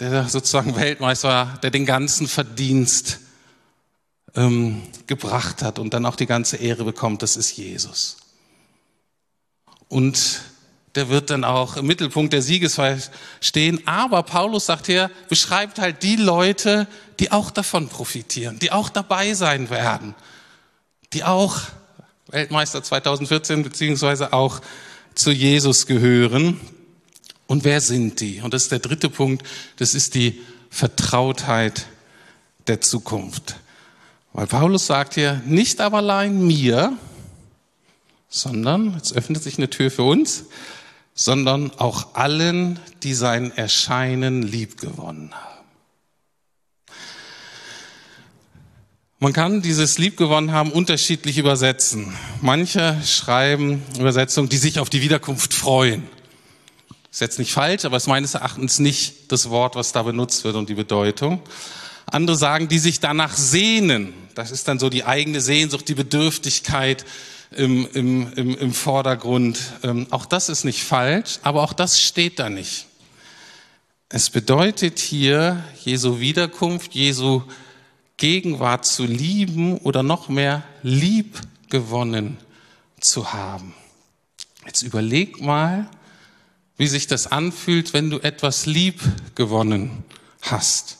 der 0.00 0.28
sozusagen 0.28 0.74
Weltmeister 0.76 1.28
war, 1.28 1.58
der 1.58 1.70
den 1.70 1.86
ganzen 1.86 2.26
Verdienst 2.28 3.20
ähm, 4.34 4.82
gebracht 5.06 5.62
hat 5.62 5.78
und 5.78 5.94
dann 5.94 6.06
auch 6.06 6.16
die 6.16 6.26
ganze 6.26 6.56
Ehre 6.56 6.84
bekommt, 6.84 7.22
das 7.22 7.36
ist 7.36 7.56
Jesus. 7.56 8.18
Und 9.88 10.42
der 10.94 11.08
wird 11.08 11.30
dann 11.30 11.44
auch 11.44 11.76
im 11.76 11.86
Mittelpunkt 11.86 12.32
der 12.32 12.42
Siegesfeier 12.42 12.98
stehen. 13.40 13.86
Aber 13.86 14.22
Paulus 14.22 14.66
sagt 14.66 14.86
hier, 14.86 15.10
beschreibt 15.28 15.78
halt 15.78 16.02
die 16.02 16.16
Leute, 16.16 16.88
die 17.20 17.30
auch 17.30 17.50
davon 17.50 17.88
profitieren, 17.88 18.58
die 18.58 18.72
auch 18.72 18.88
dabei 18.88 19.34
sein 19.34 19.70
werden, 19.70 20.14
die 21.12 21.24
auch 21.24 21.60
Weltmeister 22.28 22.82
2014 22.82 23.62
beziehungsweise 23.62 24.32
auch 24.32 24.60
zu 25.14 25.30
Jesus 25.30 25.86
gehören. 25.86 26.60
Und 27.46 27.64
wer 27.64 27.80
sind 27.80 28.20
die? 28.20 28.40
Und 28.40 28.52
das 28.52 28.64
ist 28.64 28.72
der 28.72 28.78
dritte 28.78 29.08
Punkt, 29.08 29.46
das 29.76 29.94
ist 29.94 30.14
die 30.14 30.40
Vertrautheit 30.68 31.86
der 32.66 32.80
Zukunft. 32.80 33.56
Weil 34.38 34.46
Paulus 34.46 34.86
sagt 34.86 35.14
hier, 35.14 35.42
nicht 35.46 35.80
aber 35.80 35.96
allein 35.96 36.46
mir, 36.46 36.96
sondern, 38.28 38.94
jetzt 38.94 39.12
öffnet 39.16 39.42
sich 39.42 39.58
eine 39.58 39.68
Tür 39.68 39.90
für 39.90 40.04
uns, 40.04 40.44
sondern 41.12 41.72
auch 41.76 42.14
allen, 42.14 42.78
die 43.02 43.14
sein 43.14 43.50
Erscheinen 43.50 44.42
liebgewonnen 44.42 45.34
haben. 45.34 45.66
Man 49.18 49.32
kann 49.32 49.60
dieses 49.60 49.98
liebgewonnen 49.98 50.52
haben 50.52 50.70
unterschiedlich 50.70 51.36
übersetzen. 51.38 52.14
Manche 52.40 52.96
schreiben 53.04 53.82
Übersetzungen, 53.98 54.48
die 54.48 54.58
sich 54.58 54.78
auf 54.78 54.88
die 54.88 55.02
Wiederkunft 55.02 55.52
freuen. 55.52 56.06
Ist 57.10 57.20
jetzt 57.20 57.40
nicht 57.40 57.50
falsch, 57.50 57.84
aber 57.84 57.96
ist 57.96 58.06
meines 58.06 58.34
Erachtens 58.34 58.78
nicht 58.78 59.32
das 59.32 59.50
Wort, 59.50 59.74
was 59.74 59.90
da 59.90 60.04
benutzt 60.04 60.44
wird 60.44 60.54
und 60.54 60.68
die 60.68 60.74
Bedeutung. 60.74 61.42
Andere 62.06 62.36
sagen, 62.36 62.68
die 62.68 62.78
sich 62.78 63.00
danach 63.00 63.36
sehnen. 63.36 64.14
Das 64.38 64.52
ist 64.52 64.68
dann 64.68 64.78
so 64.78 64.88
die 64.88 65.02
eigene 65.02 65.40
Sehnsucht, 65.40 65.88
die 65.88 65.96
Bedürftigkeit 65.96 67.04
im, 67.50 67.88
im, 67.92 68.32
im, 68.34 68.56
im 68.56 68.72
Vordergrund. 68.72 69.58
Ähm, 69.82 70.06
auch 70.10 70.26
das 70.26 70.48
ist 70.48 70.62
nicht 70.62 70.84
falsch, 70.84 71.40
aber 71.42 71.64
auch 71.64 71.72
das 71.72 72.00
steht 72.00 72.38
da 72.38 72.48
nicht. 72.48 72.86
Es 74.08 74.30
bedeutet 74.30 75.00
hier, 75.00 75.64
Jesu 75.84 76.20
Wiederkunft, 76.20 76.94
Jesu 76.94 77.42
Gegenwart 78.16 78.86
zu 78.86 79.06
lieben 79.06 79.76
oder 79.78 80.04
noch 80.04 80.28
mehr 80.28 80.62
lieb 80.84 81.40
gewonnen 81.68 82.36
zu 83.00 83.32
haben. 83.32 83.74
Jetzt 84.66 84.82
überleg 84.82 85.40
mal, 85.40 85.90
wie 86.76 86.86
sich 86.86 87.08
das 87.08 87.26
anfühlt, 87.26 87.92
wenn 87.92 88.08
du 88.08 88.20
etwas 88.20 88.66
lieb 88.66 89.00
gewonnen 89.34 90.04
hast. 90.42 90.98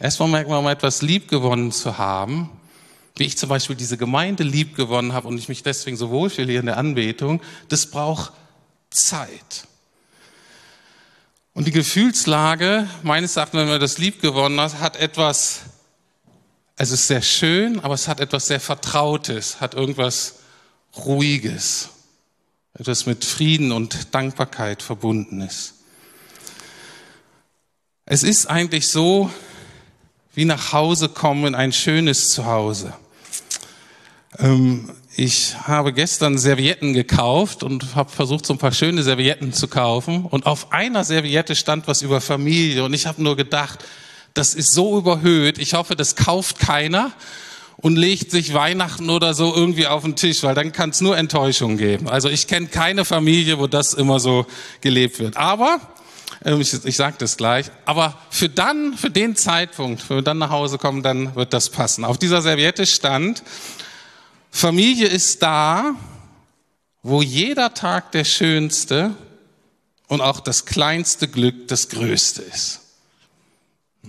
Erstmal 0.00 0.28
merkt 0.28 0.50
man, 0.50 0.58
um 0.58 0.66
etwas 0.66 1.02
lieb 1.02 1.28
gewonnen 1.28 1.70
zu 1.70 1.98
haben, 1.98 2.50
wie 3.16 3.24
ich 3.24 3.38
zum 3.38 3.48
Beispiel 3.48 3.76
diese 3.76 3.96
Gemeinde 3.96 4.42
lieb 4.42 4.74
gewonnen 4.74 5.12
habe 5.12 5.28
und 5.28 5.38
ich 5.38 5.48
mich 5.48 5.62
deswegen 5.62 5.96
so 5.96 6.10
wohlfühle 6.10 6.50
hier 6.50 6.60
in 6.60 6.66
der 6.66 6.78
Anbetung, 6.78 7.40
das 7.68 7.86
braucht 7.86 8.32
Zeit. 8.90 9.66
Und 11.52 11.66
die 11.66 11.72
Gefühlslage, 11.72 12.88
meines 13.04 13.36
Erachtens, 13.36 13.60
wenn 13.60 13.68
man 13.68 13.80
das 13.80 13.98
lieb 13.98 14.20
gewonnen 14.20 14.60
hat, 14.60 14.80
hat 14.80 14.96
etwas, 14.96 15.60
es 16.76 16.90
ist 16.90 17.06
sehr 17.06 17.22
schön, 17.22 17.78
aber 17.80 17.94
es 17.94 18.08
hat 18.08 18.18
etwas 18.18 18.48
sehr 18.48 18.58
Vertrautes, 18.58 19.60
hat 19.60 19.74
irgendwas 19.74 20.40
Ruhiges. 20.96 21.90
etwas 22.76 23.06
mit 23.06 23.24
Frieden 23.24 23.70
und 23.70 24.12
Dankbarkeit 24.14 24.82
verbunden 24.82 25.40
ist. 25.40 25.74
Es 28.04 28.24
ist 28.24 28.46
eigentlich 28.46 28.88
so, 28.88 29.30
wie 30.34 30.44
nach 30.44 30.72
Hause 30.72 31.08
kommen 31.08 31.46
in 31.46 31.54
ein 31.54 31.72
schönes 31.72 32.30
Zuhause. 32.30 32.92
Ähm, 34.38 34.90
ich 35.16 35.54
habe 35.62 35.92
gestern 35.92 36.38
Servietten 36.38 36.92
gekauft 36.92 37.62
und 37.62 37.94
habe 37.94 38.10
versucht, 38.10 38.44
so 38.46 38.54
ein 38.54 38.58
paar 38.58 38.72
schöne 38.72 39.02
Servietten 39.02 39.52
zu 39.52 39.68
kaufen. 39.68 40.24
Und 40.24 40.46
auf 40.46 40.72
einer 40.72 41.04
Serviette 41.04 41.54
stand 41.54 41.86
was 41.86 42.02
über 42.02 42.20
Familie. 42.20 42.84
Und 42.84 42.94
ich 42.94 43.06
habe 43.06 43.22
nur 43.22 43.36
gedacht, 43.36 43.84
das 44.34 44.54
ist 44.54 44.72
so 44.72 44.98
überhöht. 44.98 45.58
Ich 45.58 45.74
hoffe, 45.74 45.94
das 45.94 46.16
kauft 46.16 46.58
keiner 46.58 47.12
und 47.76 47.96
legt 47.96 48.32
sich 48.32 48.54
Weihnachten 48.54 49.08
oder 49.10 49.34
so 49.34 49.54
irgendwie 49.54 49.86
auf 49.86 50.02
den 50.02 50.16
Tisch, 50.16 50.42
weil 50.42 50.54
dann 50.54 50.72
kann 50.72 50.90
es 50.90 51.00
nur 51.00 51.16
Enttäuschung 51.16 51.76
geben. 51.76 52.08
Also 52.08 52.28
ich 52.28 52.48
kenne 52.48 52.66
keine 52.66 53.04
Familie, 53.04 53.58
wo 53.58 53.68
das 53.68 53.94
immer 53.94 54.18
so 54.18 54.46
gelebt 54.80 55.20
wird. 55.20 55.36
Aber 55.36 55.80
ähm, 56.44 56.60
ich, 56.60 56.74
ich 56.84 56.96
sage 56.96 57.16
das 57.18 57.36
gleich. 57.36 57.66
Aber 57.84 58.18
für 58.30 58.48
dann, 58.48 58.94
für 58.94 59.10
den 59.10 59.36
Zeitpunkt, 59.36 60.08
wenn 60.08 60.18
wir 60.18 60.22
dann 60.22 60.38
nach 60.38 60.50
Hause 60.50 60.78
kommen, 60.78 61.04
dann 61.04 61.36
wird 61.36 61.52
das 61.52 61.70
passen. 61.70 62.04
Auf 62.04 62.18
dieser 62.18 62.42
Serviette 62.42 62.86
stand, 62.86 63.44
Familie 64.54 65.08
ist 65.08 65.42
da, 65.42 65.96
wo 67.02 67.22
jeder 67.22 67.74
Tag 67.74 68.12
der 68.12 68.22
schönste 68.22 69.16
und 70.06 70.20
auch 70.20 70.38
das 70.38 70.64
kleinste 70.64 71.26
Glück 71.26 71.66
das 71.66 71.88
größte 71.88 72.42
ist. 72.42 72.80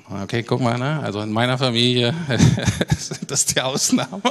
Okay, 0.07 0.43
guck 0.43 0.61
mal, 0.61 0.77
ne? 0.77 0.99
also 1.01 1.19
in 1.21 1.31
meiner 1.31 1.57
Familie 1.57 2.13
sind 2.97 3.31
das 3.31 3.47
die 3.47 3.59
Ausnahmen. 3.59 4.21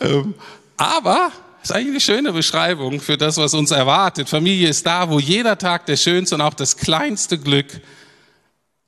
Ähm, 0.00 0.34
aber 0.76 1.30
ist 1.62 1.70
eigentlich 1.70 1.90
eine 1.90 2.00
schöne 2.00 2.32
Beschreibung 2.32 3.00
für 3.00 3.16
das, 3.16 3.36
was 3.36 3.54
uns 3.54 3.70
erwartet. 3.70 4.28
Familie 4.28 4.68
ist 4.68 4.84
da, 4.86 5.08
wo 5.08 5.20
jeder 5.20 5.56
Tag 5.56 5.86
der 5.86 5.96
schönste 5.96 6.34
und 6.34 6.40
auch 6.40 6.54
das 6.54 6.76
kleinste 6.76 7.38
Glück 7.38 7.80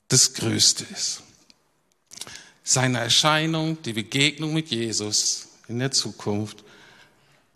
das 0.09 0.33
größte 0.33 0.83
ist. 0.91 1.23
Seine 2.61 2.99
Erscheinung, 2.99 3.81
die 3.83 3.93
Begegnung 3.93 4.53
mit 4.53 4.69
Jesus 4.69 5.47
in 5.71 5.79
der 5.79 5.91
Zukunft 5.91 6.63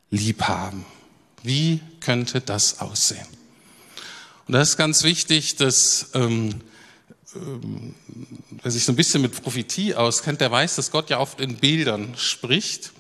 lieb 0.10 0.44
haben. 0.44 0.86
Wie 1.44 1.82
könnte 2.00 2.42
das 2.42 2.80
aussehen? 2.80 3.28
Und 4.48 4.54
das 4.54 4.70
ist 4.70 4.78
ganz 4.78 5.04
wichtig, 5.04 5.58
dass 5.58 6.12
ähm, 6.14 6.62
ähm, 7.36 7.96
wer 8.62 8.72
sich 8.72 8.86
so 8.86 8.92
ein 8.92 8.96
bisschen 8.96 9.22
mit 9.22 9.42
Prophetie 9.42 9.96
auskennt, 9.96 10.42
der 10.42 10.52
weiß, 10.52 10.76
dass 10.76 10.92
Gott 10.92 11.10
ja 11.10 11.20
oft 11.20 11.42
in 11.42 11.58
Bildern 11.58 12.16
spricht. 12.18 12.92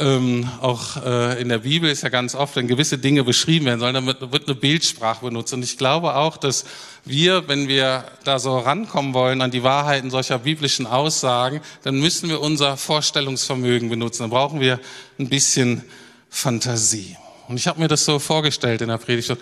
Ähm, 0.00 0.48
auch 0.60 0.96
äh, 1.04 1.40
in 1.40 1.48
der 1.48 1.58
Bibel 1.58 1.88
ist 1.88 2.02
ja 2.02 2.08
ganz 2.08 2.34
oft, 2.34 2.56
wenn 2.56 2.66
gewisse 2.66 2.98
Dinge 2.98 3.22
beschrieben 3.22 3.66
werden 3.66 3.78
sollen, 3.78 3.94
dann 3.94 4.06
wird, 4.06 4.46
eine 4.46 4.54
Bildsprache 4.56 5.24
benutzt. 5.24 5.52
Und 5.52 5.62
ich 5.62 5.78
glaube 5.78 6.16
auch, 6.16 6.36
dass 6.36 6.64
wir, 7.04 7.46
wenn 7.46 7.68
wir 7.68 8.04
da 8.24 8.40
so 8.40 8.58
rankommen 8.58 9.14
wollen 9.14 9.40
an 9.42 9.52
die 9.52 9.62
Wahrheiten 9.62 10.10
solcher 10.10 10.40
biblischen 10.40 10.86
Aussagen, 10.86 11.60
dann 11.84 12.00
müssen 12.00 12.28
wir 12.28 12.40
unser 12.40 12.76
Vorstellungsvermögen 12.76 13.88
benutzen. 13.88 14.24
Dann 14.24 14.30
brauchen 14.30 14.60
wir 14.60 14.80
ein 15.20 15.28
bisschen 15.28 15.84
Fantasie. 16.28 17.16
Und 17.46 17.56
ich 17.56 17.68
habe 17.68 17.78
mir 17.78 17.88
das 17.88 18.04
so 18.04 18.18
vorgestellt 18.18 18.82
in 18.82 18.88
der 18.88 18.98
Predigt. 18.98 19.36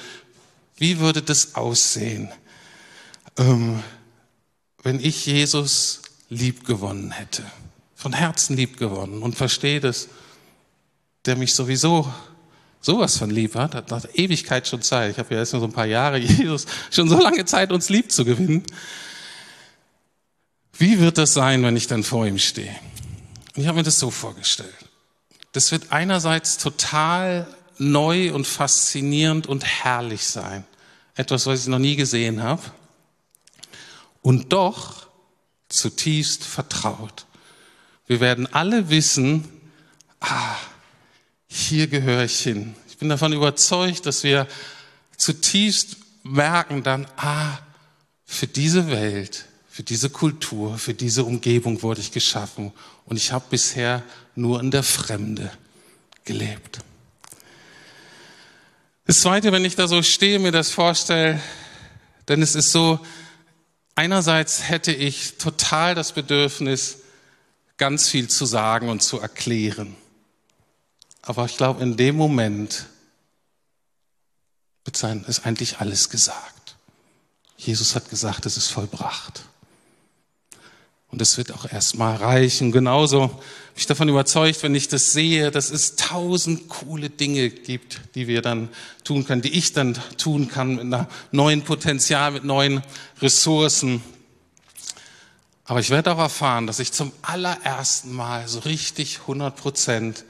Wie 0.76 0.98
würde 0.98 1.22
das 1.22 1.54
aussehen, 1.54 2.30
ähm, 3.38 3.82
wenn 4.82 5.00
ich 5.00 5.24
Jesus 5.24 6.02
lieb 6.28 6.66
gewonnen 6.66 7.12
hätte? 7.12 7.42
Von 7.94 8.12
Herzen 8.12 8.56
lieb 8.56 8.76
gewonnen 8.76 9.22
und 9.22 9.36
verstehe 9.36 9.80
das 9.80 10.08
der 11.26 11.36
mich 11.36 11.54
sowieso 11.54 12.12
sowas 12.80 13.16
von 13.16 13.30
lieb 13.30 13.54
hat, 13.54 13.74
hat 13.74 13.90
nach 13.90 14.04
Ewigkeit 14.12 14.68
schon 14.68 14.82
Zeit. 14.82 15.12
Ich 15.12 15.18
habe 15.18 15.32
ja 15.34 15.40
erst 15.40 15.54
nur 15.54 15.60
so 15.60 15.66
ein 15.66 15.72
paar 15.72 15.86
Jahre, 15.86 16.18
Jesus, 16.18 16.66
schon 16.90 17.08
so 17.08 17.18
lange 17.18 17.44
Zeit, 17.44 17.72
uns 17.72 17.88
lieb 17.88 18.12
zu 18.12 18.24
gewinnen. 18.24 18.62
Wie 20.74 20.98
wird 20.98 21.18
das 21.18 21.34
sein, 21.34 21.62
wenn 21.62 21.76
ich 21.76 21.86
dann 21.86 22.02
vor 22.02 22.26
ihm 22.26 22.38
stehe? 22.38 22.74
Und 23.54 23.62
ich 23.62 23.68
habe 23.68 23.78
mir 23.78 23.84
das 23.84 23.98
so 23.98 24.10
vorgestellt. 24.10 24.74
Das 25.52 25.70
wird 25.70 25.92
einerseits 25.92 26.58
total 26.58 27.46
neu 27.78 28.34
und 28.34 28.46
faszinierend 28.46 29.46
und 29.46 29.64
herrlich 29.64 30.26
sein. 30.26 30.64
Etwas, 31.14 31.46
was 31.46 31.60
ich 31.60 31.66
noch 31.68 31.78
nie 31.78 31.96
gesehen 31.96 32.42
habe. 32.42 32.62
Und 34.20 34.52
doch 34.52 35.06
zutiefst 35.68 36.44
vertraut. 36.44 37.26
Wir 38.06 38.20
werden 38.20 38.52
alle 38.52 38.90
wissen, 38.90 39.48
ah, 40.20 40.56
hier 41.54 41.86
gehöre 41.86 42.24
ich 42.24 42.40
hin. 42.40 42.74
Ich 42.88 42.98
bin 42.98 43.08
davon 43.08 43.32
überzeugt, 43.32 44.06
dass 44.06 44.24
wir 44.24 44.48
zutiefst 45.16 45.96
merken 46.24 46.82
dann, 46.82 47.06
ah, 47.16 47.58
für 48.24 48.48
diese 48.48 48.90
Welt, 48.90 49.44
für 49.68 49.84
diese 49.84 50.10
Kultur, 50.10 50.78
für 50.78 50.94
diese 50.94 51.22
Umgebung 51.22 51.82
wurde 51.82 52.00
ich 52.00 52.10
geschaffen 52.10 52.72
und 53.04 53.16
ich 53.18 53.30
habe 53.30 53.44
bisher 53.50 54.02
nur 54.34 54.58
in 54.58 54.72
der 54.72 54.82
Fremde 54.82 55.52
gelebt. 56.24 56.80
Das 59.06 59.20
Zweite, 59.20 59.52
wenn 59.52 59.64
ich 59.64 59.76
da 59.76 59.86
so 59.86 60.02
stehe, 60.02 60.40
mir 60.40 60.50
das 60.50 60.70
vorstelle, 60.70 61.40
denn 62.26 62.42
es 62.42 62.56
ist 62.56 62.72
so, 62.72 62.98
einerseits 63.94 64.68
hätte 64.68 64.92
ich 64.92 65.36
total 65.36 65.94
das 65.94 66.12
Bedürfnis, 66.12 66.98
ganz 67.76 68.08
viel 68.08 68.28
zu 68.28 68.44
sagen 68.44 68.88
und 68.88 69.02
zu 69.02 69.20
erklären. 69.20 69.94
Aber 71.26 71.46
ich 71.46 71.56
glaube, 71.56 71.82
in 71.82 71.96
dem 71.96 72.16
Moment 72.16 72.86
ist 74.86 75.46
eigentlich 75.46 75.78
alles 75.78 76.10
gesagt. 76.10 76.76
Jesus 77.56 77.94
hat 77.94 78.10
gesagt, 78.10 78.44
es 78.44 78.58
ist 78.58 78.68
vollbracht. 78.68 79.42
Und 81.08 81.22
es 81.22 81.38
wird 81.38 81.52
auch 81.52 81.70
erstmal 81.70 82.16
reichen. 82.16 82.72
Genauso 82.72 83.28
bin 83.28 83.38
ich 83.76 83.86
davon 83.86 84.08
überzeugt, 84.08 84.62
wenn 84.62 84.74
ich 84.74 84.88
das 84.88 85.12
sehe, 85.12 85.50
dass 85.50 85.70
es 85.70 85.96
tausend 85.96 86.68
coole 86.68 87.08
Dinge 87.08 87.48
gibt, 87.48 88.00
die 88.14 88.26
wir 88.28 88.42
dann 88.42 88.68
tun 89.04 89.24
können, 89.24 89.40
die 89.40 89.56
ich 89.56 89.72
dann 89.72 89.98
tun 90.18 90.48
kann 90.48 90.74
mit 90.74 90.80
einem 90.80 91.06
neuen 91.32 91.62
Potenzial, 91.62 92.32
mit 92.32 92.44
neuen 92.44 92.82
Ressourcen. 93.22 94.02
Aber 95.64 95.80
ich 95.80 95.88
werde 95.88 96.12
auch 96.12 96.18
erfahren, 96.18 96.66
dass 96.66 96.80
ich 96.80 96.92
zum 96.92 97.12
allerersten 97.22 98.12
Mal 98.12 98.46
so 98.46 98.58
richtig 98.58 99.20
100 99.20 99.56
Prozent 99.56 100.24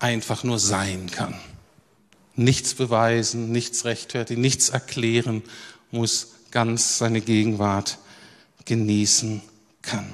einfach 0.00 0.42
nur 0.42 0.58
sein 0.58 1.10
kann. 1.10 1.34
Nichts 2.34 2.74
beweisen, 2.74 3.52
nichts 3.52 3.84
rechtfertigen, 3.84 4.40
nichts 4.40 4.70
erklären, 4.70 5.42
muss 5.90 6.28
ganz 6.50 6.98
seine 6.98 7.20
Gegenwart 7.20 7.98
genießen 8.64 9.42
kann. 9.82 10.06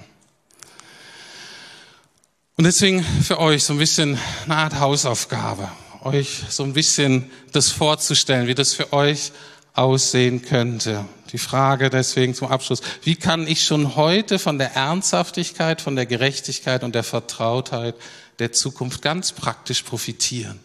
Und 2.57 2.65
deswegen 2.65 3.05
für 3.05 3.39
euch 3.39 3.65
so 3.65 3.75
ein 3.75 3.79
bisschen 3.79 4.19
eine 4.45 4.57
Art 4.57 4.81
Hausaufgabe, 4.81 5.71
euch 6.03 6.43
so 6.49 6.63
ein 6.63 6.73
bisschen 6.73 7.31
das 7.53 7.71
vorzustellen, 7.71 8.47
wie 8.47 8.55
das 8.55 8.73
für 8.73 8.93
euch 8.93 9.33
aussehen 9.75 10.41
könnte. 10.41 11.05
Die 11.33 11.39
Frage 11.39 11.91
deswegen 11.91 12.35
zum 12.35 12.49
Abschluss, 12.49 12.81
wie 13.03 13.17
kann 13.17 13.47
ich 13.47 13.65
schon 13.65 13.95
heute 13.95 14.39
von 14.39 14.59
der 14.59 14.75
Ernsthaftigkeit, 14.75 15.83
von 15.83 15.97
der 15.97 16.07
Gerechtigkeit 16.07 16.83
und 16.83 16.95
der 16.95 17.03
Vertrautheit 17.03 17.95
der 18.39 18.53
Zukunft 18.53 19.03
ganz 19.03 19.33
praktisch 19.33 19.83
profitieren. 19.83 20.61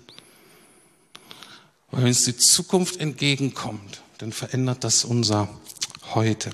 Weil 1.92 2.02
wenn 2.02 2.08
uns 2.10 2.26
die 2.26 2.38
Zukunft 2.38 2.98
entgegenkommt, 2.98 4.02
dann 4.18 4.32
verändert 4.32 4.84
das 4.84 5.04
unser 5.04 5.50
Heute. 6.14 6.52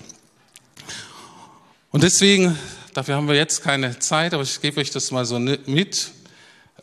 Und 1.92 2.04
deswegen, 2.04 2.58
dafür 2.94 3.16
haben 3.16 3.28
wir 3.28 3.36
jetzt 3.36 3.64
keine 3.64 3.98
Zeit, 3.98 4.34
aber 4.34 4.44
ich 4.44 4.62
gebe 4.62 4.80
euch 4.80 4.92
das 4.92 5.10
mal 5.12 5.26
so 5.26 5.40
mit, 5.40 6.12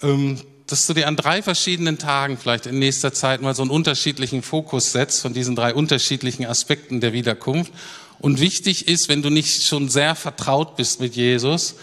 ähm, 0.03 0.41
dass 0.67 0.87
du 0.87 0.95
dir 0.95 1.07
an 1.07 1.17
drei 1.17 1.43
verschiedenen 1.43 1.99
Tagen 1.99 2.37
vielleicht 2.37 2.67
in 2.67 2.79
nächster 2.79 3.13
Zeit 3.13 3.43
mal 3.43 3.55
so 3.55 3.63
einen 3.63 3.71
unterschiedlichen 3.71 4.43
Fokus 4.43 4.93
setzt 4.93 5.21
von 5.21 5.35
diesen 5.35 5.55
drei 5.55 5.75
unterschiedlichen 5.75 6.47
Aspekten 6.47 7.01
der 7.01 7.13
Wiederkunft. 7.13 7.73
Und 8.19 8.41
wichtig 8.41 8.89
ist, 8.89 9.09
wenn 9.09 9.23
du 9.23 9.31
nicht 9.31 9.63
schon 9.63 9.89
sehr 9.89 10.15
vertraut 10.15 10.77
bist 10.77 11.01
mit 11.01 11.15
Jesus, 11.15 11.77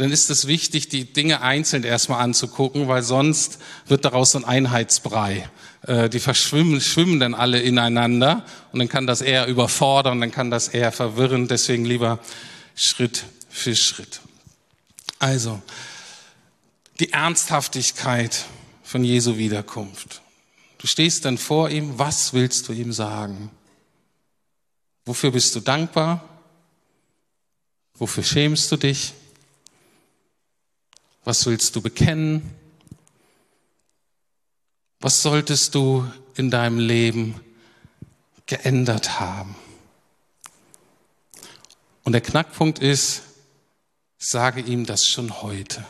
dann 0.00 0.12
ist 0.12 0.30
es 0.30 0.46
wichtig, 0.46 0.88
die 0.88 1.12
Dinge 1.12 1.40
einzeln 1.42 1.84
erstmal 1.84 2.22
anzugucken, 2.22 2.88
weil 2.88 3.02
sonst 3.02 3.58
wird 3.86 4.04
daraus 4.04 4.32
so 4.32 4.38
ein 4.38 4.44
Einheitsbrei. 4.44 5.48
Äh, 5.82 6.08
die 6.08 6.20
verschwimmen, 6.20 6.80
schwimmen 6.80 7.20
dann 7.20 7.34
alle 7.34 7.60
ineinander 7.60 8.44
und 8.72 8.78
dann 8.80 8.88
kann 8.88 9.06
das 9.06 9.20
eher 9.20 9.46
überfordern, 9.46 10.20
dann 10.20 10.30
kann 10.30 10.50
das 10.50 10.68
eher 10.68 10.92
verwirren. 10.92 11.48
Deswegen 11.48 11.84
lieber 11.84 12.18
Schritt 12.74 13.24
für 13.48 13.76
Schritt. 13.76 14.20
Also, 15.18 15.62
die 17.00 17.12
Ernsthaftigkeit 17.12 18.44
von 18.82 19.04
Jesu 19.04 19.36
Wiederkunft. 19.38 20.22
Du 20.78 20.86
stehst 20.86 21.24
dann 21.24 21.38
vor 21.38 21.70
ihm, 21.70 21.98
was 21.98 22.32
willst 22.32 22.68
du 22.68 22.72
ihm 22.72 22.92
sagen? 22.92 23.50
Wofür 25.04 25.30
bist 25.30 25.54
du 25.54 25.60
dankbar? 25.60 26.22
Wofür 27.94 28.22
schämst 28.22 28.70
du 28.72 28.76
dich? 28.76 29.14
Was 31.26 31.44
willst 31.44 31.76
du 31.76 31.82
bekennen? 31.82 32.54
Was 35.00 35.20
solltest 35.20 35.74
du 35.74 36.10
in 36.36 36.50
deinem 36.50 36.78
Leben 36.78 37.40
geändert 38.46 39.18
haben. 39.18 39.56
Und 42.04 42.12
der 42.12 42.20
Knackpunkt 42.20 42.78
ist, 42.78 43.22
sage 44.18 44.60
ihm 44.60 44.86
das 44.86 45.04
schon 45.04 45.42
heute, 45.42 45.84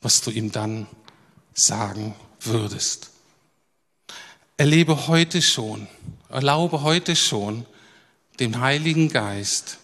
was 0.00 0.20
du 0.20 0.30
ihm 0.30 0.52
dann 0.52 0.86
sagen 1.54 2.14
würdest. 2.40 3.10
Erlebe 4.56 5.08
heute 5.08 5.40
schon, 5.42 5.88
erlaube 6.28 6.82
heute 6.82 7.16
schon 7.16 7.66
dem 8.38 8.60
Heiligen 8.60 9.08
Geist 9.08 9.78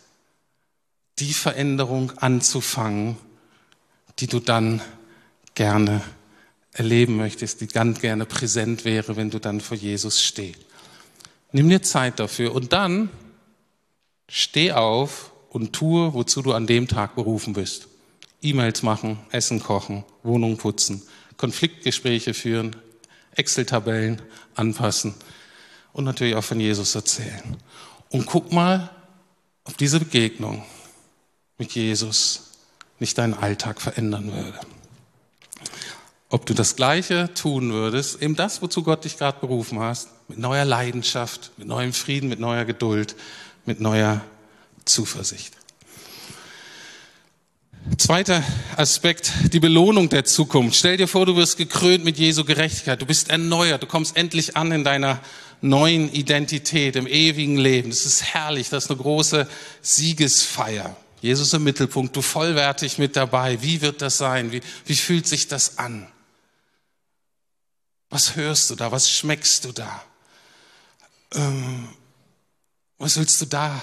die 1.18 1.32
Veränderung 1.32 2.16
anzufangen, 2.18 3.16
die 4.20 4.26
du 4.26 4.40
dann 4.40 4.80
gerne 5.54 6.02
erleben 6.72 7.16
möchtest, 7.16 7.60
die 7.60 7.66
ganz 7.66 8.00
gerne 8.00 8.26
präsent 8.26 8.84
wäre, 8.84 9.16
wenn 9.16 9.30
du 9.30 9.38
dann 9.38 9.60
vor 9.60 9.76
Jesus 9.76 10.22
stehst. 10.22 10.60
Nimm 11.52 11.68
dir 11.68 11.82
Zeit 11.82 12.20
dafür 12.20 12.54
und 12.54 12.72
dann 12.72 13.10
steh 14.28 14.72
auf 14.72 15.32
und 15.48 15.72
tue, 15.72 16.14
wozu 16.14 16.42
du 16.42 16.52
an 16.52 16.66
dem 16.66 16.86
Tag 16.86 17.16
berufen 17.16 17.54
bist. 17.54 17.88
E-Mails 18.42 18.82
machen, 18.82 19.18
Essen 19.32 19.60
kochen, 19.60 20.04
Wohnung 20.22 20.56
putzen, 20.56 21.02
Konfliktgespräche 21.36 22.34
führen, 22.34 22.76
Excel-Tabellen 23.34 24.22
anpassen 24.54 25.14
und 25.92 26.04
natürlich 26.04 26.36
auch 26.36 26.44
von 26.44 26.60
Jesus 26.60 26.94
erzählen. 26.94 27.56
Und 28.10 28.26
guck 28.26 28.52
mal, 28.52 28.90
ob 29.64 29.76
diese 29.76 29.98
Begegnung 29.98 30.64
mit 31.58 31.72
Jesus 31.72 32.49
nicht 33.00 33.18
deinen 33.18 33.34
Alltag 33.34 33.80
verändern 33.80 34.32
würde. 34.32 34.60
Ob 36.28 36.46
du 36.46 36.54
das 36.54 36.76
Gleiche 36.76 37.34
tun 37.34 37.72
würdest, 37.72 38.22
eben 38.22 38.36
das, 38.36 38.62
wozu 38.62 38.84
Gott 38.84 39.04
dich 39.04 39.18
gerade 39.18 39.40
berufen 39.40 39.80
hast, 39.80 40.10
mit 40.28 40.38
neuer 40.38 40.64
Leidenschaft, 40.64 41.50
mit 41.56 41.66
neuem 41.66 41.92
Frieden, 41.92 42.28
mit 42.28 42.38
neuer 42.38 42.64
Geduld, 42.64 43.16
mit 43.66 43.80
neuer 43.80 44.20
Zuversicht. 44.84 45.54
Zweiter 47.96 48.44
Aspekt, 48.76 49.32
die 49.52 49.58
Belohnung 49.58 50.08
der 50.08 50.24
Zukunft. 50.24 50.76
Stell 50.76 50.98
dir 50.98 51.08
vor, 51.08 51.26
du 51.26 51.34
wirst 51.34 51.56
gekrönt 51.56 52.04
mit 52.04 52.18
Jesu 52.18 52.44
Gerechtigkeit. 52.44 53.00
Du 53.00 53.06
bist 53.06 53.30
erneuert. 53.30 53.82
Du 53.82 53.86
kommst 53.86 54.16
endlich 54.16 54.56
an 54.56 54.70
in 54.70 54.84
deiner 54.84 55.18
neuen 55.62 56.12
Identität, 56.12 56.94
im 56.94 57.06
ewigen 57.06 57.56
Leben. 57.56 57.90
Das 57.90 58.04
ist 58.04 58.22
herrlich. 58.22 58.68
Das 58.68 58.84
ist 58.84 58.90
eine 58.90 59.00
große 59.00 59.48
Siegesfeier. 59.80 60.94
Jesus 61.20 61.52
im 61.52 61.64
Mittelpunkt, 61.64 62.16
du 62.16 62.22
vollwertig 62.22 62.98
mit 62.98 63.16
dabei. 63.16 63.60
Wie 63.62 63.82
wird 63.82 64.00
das 64.00 64.18
sein? 64.18 64.52
Wie, 64.52 64.62
wie 64.86 64.96
fühlt 64.96 65.26
sich 65.26 65.48
das 65.48 65.78
an? 65.78 66.10
Was 68.08 68.36
hörst 68.36 68.70
du 68.70 68.74
da? 68.74 68.90
Was 68.90 69.10
schmeckst 69.10 69.64
du 69.64 69.72
da? 69.72 70.02
Ähm, 71.32 71.88
was 72.98 73.16
willst 73.16 73.40
du 73.40 73.46
da 73.46 73.80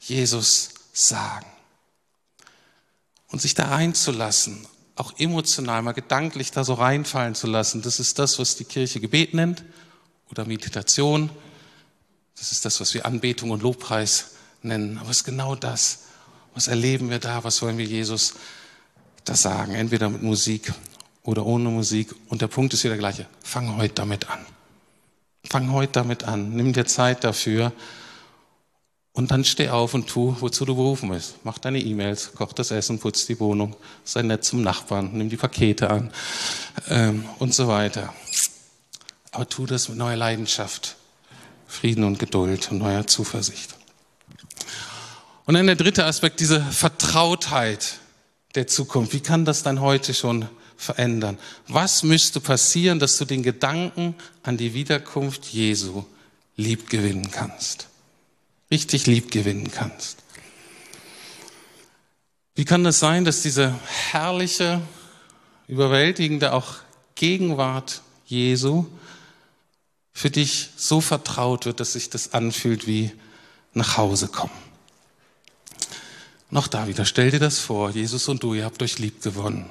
Jesus 0.00 0.70
sagen? 0.92 1.46
Und 3.28 3.40
sich 3.40 3.54
da 3.54 3.68
reinzulassen, 3.68 4.66
auch 4.96 5.18
emotional, 5.18 5.82
mal 5.82 5.92
gedanklich 5.92 6.50
da 6.50 6.64
so 6.64 6.74
reinfallen 6.74 7.34
zu 7.34 7.46
lassen, 7.46 7.80
das 7.80 8.00
ist 8.00 8.18
das, 8.18 8.38
was 8.38 8.56
die 8.56 8.64
Kirche 8.64 9.00
Gebet 9.00 9.32
nennt 9.34 9.64
oder 10.28 10.44
Meditation. 10.44 11.30
Das 12.36 12.52
ist 12.52 12.64
das, 12.64 12.80
was 12.80 12.94
wir 12.94 13.06
Anbetung 13.06 13.50
und 13.50 13.62
Lobpreis 13.62 14.32
nennen. 14.62 14.98
Aber 14.98 15.10
es 15.10 15.18
ist 15.18 15.24
genau 15.24 15.54
das. 15.54 16.00
Was 16.54 16.68
erleben 16.68 17.10
wir 17.10 17.18
da? 17.18 17.44
Was 17.44 17.62
wollen 17.62 17.78
wir 17.78 17.84
Jesus 17.84 18.34
da 19.24 19.34
sagen? 19.34 19.74
Entweder 19.74 20.08
mit 20.08 20.22
Musik 20.22 20.72
oder 21.22 21.46
ohne 21.46 21.68
Musik. 21.68 22.14
Und 22.28 22.42
der 22.42 22.48
Punkt 22.48 22.74
ist 22.74 22.84
wieder 22.84 22.94
der 22.94 22.98
gleiche. 22.98 23.26
Fang 23.42 23.76
heute 23.76 23.94
damit 23.94 24.28
an. 24.28 24.40
Fang 25.48 25.72
heute 25.72 25.92
damit 25.92 26.24
an. 26.24 26.52
Nimm 26.54 26.72
dir 26.72 26.86
Zeit 26.86 27.24
dafür. 27.24 27.72
Und 29.12 29.32
dann 29.32 29.44
steh 29.44 29.68
auf 29.68 29.94
und 29.94 30.06
tu, 30.06 30.36
wozu 30.40 30.64
du 30.64 30.76
berufen 30.76 31.10
bist. 31.10 31.36
Mach 31.42 31.58
deine 31.58 31.80
E-Mails, 31.80 32.32
koch 32.34 32.52
das 32.52 32.70
Essen, 32.70 33.00
putz 33.00 33.26
die 33.26 33.40
Wohnung, 33.40 33.74
sei 34.04 34.22
nett 34.22 34.44
zum 34.44 34.62
Nachbarn, 34.62 35.10
nimm 35.12 35.28
die 35.28 35.36
Pakete 35.36 35.90
an 35.90 36.12
ähm, 36.88 37.24
und 37.40 37.52
so 37.52 37.66
weiter. 37.66 38.14
Aber 39.32 39.48
tu 39.48 39.66
das 39.66 39.88
mit 39.88 39.98
neuer 39.98 40.16
Leidenschaft, 40.16 40.96
Frieden 41.66 42.04
und 42.04 42.18
Geduld 42.20 42.70
und 42.70 42.78
neuer 42.78 43.06
Zuversicht. 43.06 43.79
Und 45.50 45.54
dann 45.54 45.66
der 45.66 45.74
dritte 45.74 46.04
Aspekt, 46.04 46.38
diese 46.38 46.60
Vertrautheit 46.60 47.98
der 48.54 48.68
Zukunft. 48.68 49.12
Wie 49.12 49.18
kann 49.18 49.44
das 49.44 49.64
dann 49.64 49.80
heute 49.80 50.14
schon 50.14 50.48
verändern? 50.76 51.40
Was 51.66 52.04
müsste 52.04 52.38
passieren, 52.38 53.00
dass 53.00 53.18
du 53.18 53.24
den 53.24 53.42
Gedanken 53.42 54.14
an 54.44 54.56
die 54.56 54.74
Wiederkunft 54.74 55.46
Jesu 55.46 56.04
lieb 56.54 56.88
gewinnen 56.88 57.32
kannst? 57.32 57.88
Richtig 58.70 59.08
lieb 59.08 59.32
gewinnen 59.32 59.72
kannst. 59.72 60.18
Wie 62.54 62.64
kann 62.64 62.84
das 62.84 63.00
sein, 63.00 63.24
dass 63.24 63.42
diese 63.42 63.74
herrliche, 64.12 64.80
überwältigende 65.66 66.52
auch 66.52 66.74
Gegenwart 67.16 68.02
Jesu 68.24 68.86
für 70.12 70.30
dich 70.30 70.70
so 70.76 71.00
vertraut 71.00 71.66
wird, 71.66 71.80
dass 71.80 71.94
sich 71.94 72.08
das 72.08 72.34
anfühlt 72.34 72.86
wie 72.86 73.10
nach 73.74 73.96
Hause 73.96 74.28
kommen? 74.28 74.69
Noch 76.50 76.66
da 76.66 76.88
wieder, 76.88 77.04
stell 77.04 77.30
dir 77.30 77.38
das 77.38 77.60
vor, 77.60 77.90
Jesus 77.90 78.28
und 78.28 78.42
du, 78.42 78.54
ihr 78.54 78.64
habt 78.64 78.82
euch 78.82 78.98
lieb 78.98 79.22
gewonnen. 79.22 79.70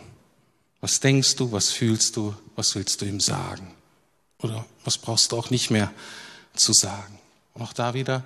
Was 0.79 1.01
denkst 1.01 1.35
du, 1.35 1.51
was 1.51 1.71
fühlst 1.71 2.15
du, 2.15 2.33
was 2.55 2.75
willst 2.75 3.01
du 3.01 3.05
ihm 3.05 3.19
sagen? 3.19 3.73
Oder 4.41 4.65
was 4.85 4.97
brauchst 4.97 5.31
du 5.31 5.37
auch 5.37 5.49
nicht 5.49 5.71
mehr 5.71 5.91
zu 6.53 6.71
sagen? 6.71 7.19
Und 7.53 7.63
auch 7.63 7.73
da 7.73 7.93
wieder, 7.93 8.23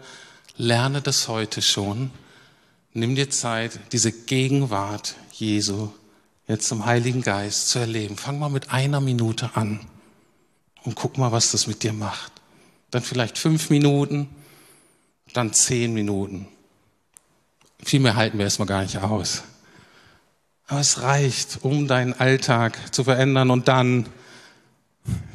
lerne 0.56 1.02
das 1.02 1.28
heute 1.28 1.64
schon. 1.64 2.12
Nimm 2.94 3.16
dir 3.16 3.32
Zeit, 3.32 3.80
diese 3.92 4.12
Gegenwart 4.12 5.16
Jesu 5.32 5.90
jetzt 6.48 6.68
zum 6.68 6.86
Heiligen 6.86 7.24
Geist 7.24 7.70
zu 7.70 7.80
erleben. 7.80 8.18
Fang 8.18 8.38
mal 8.38 8.50
mit 8.50 8.70
einer 8.70 9.02
Minute 9.02 9.52
an 9.56 9.80
und 10.84 10.94
guck 10.94 11.18
mal, 11.18 11.32
was 11.32 11.52
das 11.52 11.66
mit 11.66 11.82
dir 11.82 11.94
macht. 11.94 12.32
Dann 12.92 13.02
vielleicht 13.02 13.40
fünf 13.40 13.72
Minuten, 13.72 14.30
dann 15.34 15.54
zehn 15.54 15.94
Minuten. 15.94 16.48
Viel 17.86 18.00
mehr 18.00 18.16
halten 18.16 18.38
wir 18.38 18.46
erstmal 18.46 18.68
gar 18.68 18.82
nicht 18.82 18.98
aus. 18.98 19.44
Aber 20.68 20.80
es 20.80 21.02
reicht, 21.02 21.60
um 21.62 21.88
deinen 21.88 22.14
Alltag 22.14 22.94
zu 22.94 23.04
verändern 23.04 23.52
und 23.52 23.68
dann 23.68 24.08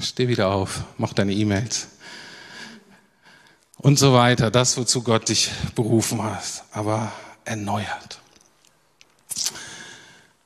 steh 0.01 0.29
wieder 0.29 0.49
auf, 0.49 0.83
mach 0.97 1.13
deine 1.13 1.33
E-Mails 1.33 1.89
und 3.77 3.99
so 3.99 4.15
weiter. 4.15 4.51
Das, 4.51 4.77
wozu 4.77 5.03
Gott 5.03 5.29
dich 5.29 5.51
berufen 5.75 6.23
hat, 6.23 6.65
aber 6.73 7.13
erneuert. 7.45 8.21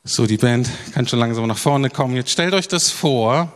So, 0.04 0.26
die 0.26 0.36
Band 0.36 0.68
kann 0.92 1.06
schon 1.06 1.20
langsam 1.20 1.46
nach 1.46 1.58
vorne 1.58 1.88
kommen. 1.88 2.16
Jetzt 2.16 2.30
stellt 2.30 2.54
euch 2.54 2.66
das 2.66 2.90
vor, 2.90 3.52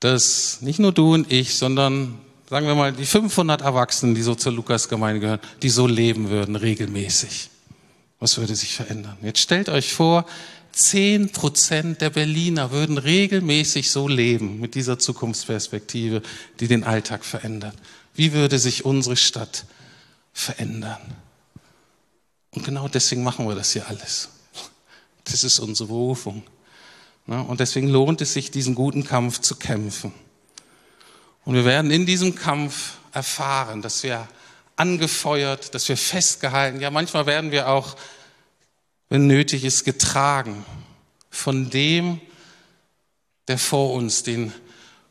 dass 0.00 0.62
nicht 0.62 0.78
nur 0.78 0.92
du 0.92 1.12
und 1.12 1.30
ich, 1.30 1.56
sondern 1.56 2.18
sagen 2.48 2.66
wir 2.66 2.74
mal 2.74 2.92
die 2.92 3.06
500 3.06 3.62
Erwachsenen, 3.62 4.14
die 4.14 4.22
so 4.22 4.34
zur 4.34 4.52
Lukas-Gemeinde 4.52 5.20
gehören, 5.20 5.40
die 5.62 5.70
so 5.70 5.86
leben 5.86 6.28
würden 6.30 6.56
regelmäßig. 6.56 7.50
Was 8.20 8.38
würde 8.38 8.54
sich 8.54 8.74
verändern? 8.74 9.16
Jetzt 9.22 9.40
stellt 9.40 9.68
euch 9.68 9.92
vor, 9.92 10.26
zehn 10.72 11.30
Prozent 11.30 12.00
der 12.00 12.10
Berliner 12.10 12.70
würden 12.70 12.98
regelmäßig 12.98 13.90
so 13.90 14.08
leben 14.08 14.60
mit 14.60 14.74
dieser 14.74 14.98
Zukunftsperspektive, 14.98 16.22
die 16.60 16.68
den 16.68 16.84
Alltag 16.84 17.24
verändert. 17.24 17.74
Wie 18.14 18.32
würde 18.32 18.58
sich 18.58 18.84
unsere 18.84 19.16
Stadt 19.16 19.64
verändern? 20.32 21.00
Und 22.50 22.64
genau 22.64 22.88
deswegen 22.88 23.24
machen 23.24 23.48
wir 23.48 23.54
das 23.54 23.72
hier 23.72 23.88
alles. 23.88 24.28
Das 25.24 25.42
ist 25.42 25.58
unsere 25.58 25.88
Berufung. 25.88 26.44
Und 27.26 27.58
deswegen 27.58 27.88
lohnt 27.88 28.20
es 28.20 28.32
sich, 28.34 28.50
diesen 28.50 28.74
guten 28.74 29.04
Kampf 29.04 29.40
zu 29.40 29.56
kämpfen. 29.56 30.12
Und 31.44 31.54
wir 31.54 31.64
werden 31.64 31.90
in 31.90 32.06
diesem 32.06 32.34
Kampf 32.34 32.94
erfahren, 33.12 33.82
dass 33.82 34.02
wir 34.02 34.26
angefeuert, 34.76 35.74
dass 35.74 35.88
wir 35.88 35.96
festgehalten, 35.96 36.80
ja 36.80 36.90
manchmal 36.90 37.26
werden 37.26 37.50
wir 37.50 37.68
auch, 37.68 37.96
wenn 39.08 39.26
nötig 39.26 39.64
ist, 39.64 39.84
getragen 39.84 40.64
von 41.30 41.70
dem, 41.70 42.20
der 43.48 43.58
vor 43.58 43.92
uns 43.92 44.22
den 44.22 44.52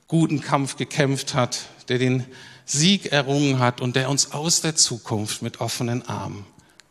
guten 0.07 0.41
Kampf 0.41 0.75
gekämpft 0.75 1.33
hat, 1.33 1.61
der 1.87 1.99
den 1.99 2.25
Sieg 2.65 3.11
errungen 3.11 3.59
hat 3.59 3.81
und 3.81 3.95
der 3.95 4.09
uns 4.09 4.31
aus 4.31 4.61
der 4.61 4.75
Zukunft 4.75 5.41
mit 5.41 5.61
offenen 5.61 6.07
Armen 6.07 6.45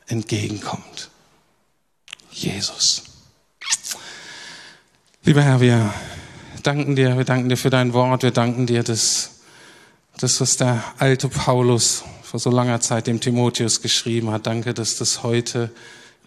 entgegenkommt. 0.07 1.11
Jesus. 2.31 3.05
Lieber 5.25 5.43
Herr, 5.43 5.61
wir 5.61 5.93
danken 6.63 6.97
dir, 6.97 7.17
wir 7.17 7.25
danken 7.25 7.49
dir 7.49 7.57
für 7.57 7.71
dein 7.71 7.93
Wort, 7.93 8.23
wir 8.23 8.31
danken 8.31 8.67
dir, 8.67 8.83
dass 8.83 9.32
das, 10.23 10.41
was 10.41 10.57
der 10.57 10.85
alte 10.99 11.29
Paulus 11.29 12.05
vor 12.23 12.39
so 12.39 12.51
langer 12.51 12.81
Zeit 12.81 13.09
dem 13.09 13.21
Timotheus 13.21 13.83
geschrieben 13.83 14.31
hat. 14.31 14.47
Danke, 14.47 14.73
dass 14.73 14.97
das 14.97 15.25
heute 15.25 15.71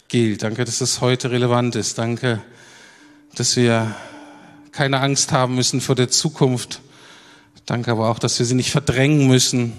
gilt. 0.09 0.43
Danke, 0.43 0.65
dass 0.65 0.79
das 0.79 0.99
heute 0.99 1.31
relevant 1.31 1.75
ist. 1.75 1.97
Danke, 1.97 2.41
dass 3.35 3.55
wir 3.55 3.95
keine 4.73 4.99
Angst 4.99 5.31
haben 5.31 5.55
müssen 5.55 5.79
vor 5.79 5.95
der 5.95 6.09
Zukunft, 6.09 6.81
Danke 7.65 7.89
aber 7.89 8.09
auch, 8.09 8.19
dass 8.19 8.37
wir 8.37 8.45
sie 8.45 8.53
nicht 8.53 8.69
verdrängen 8.69 9.27
müssen. 9.27 9.73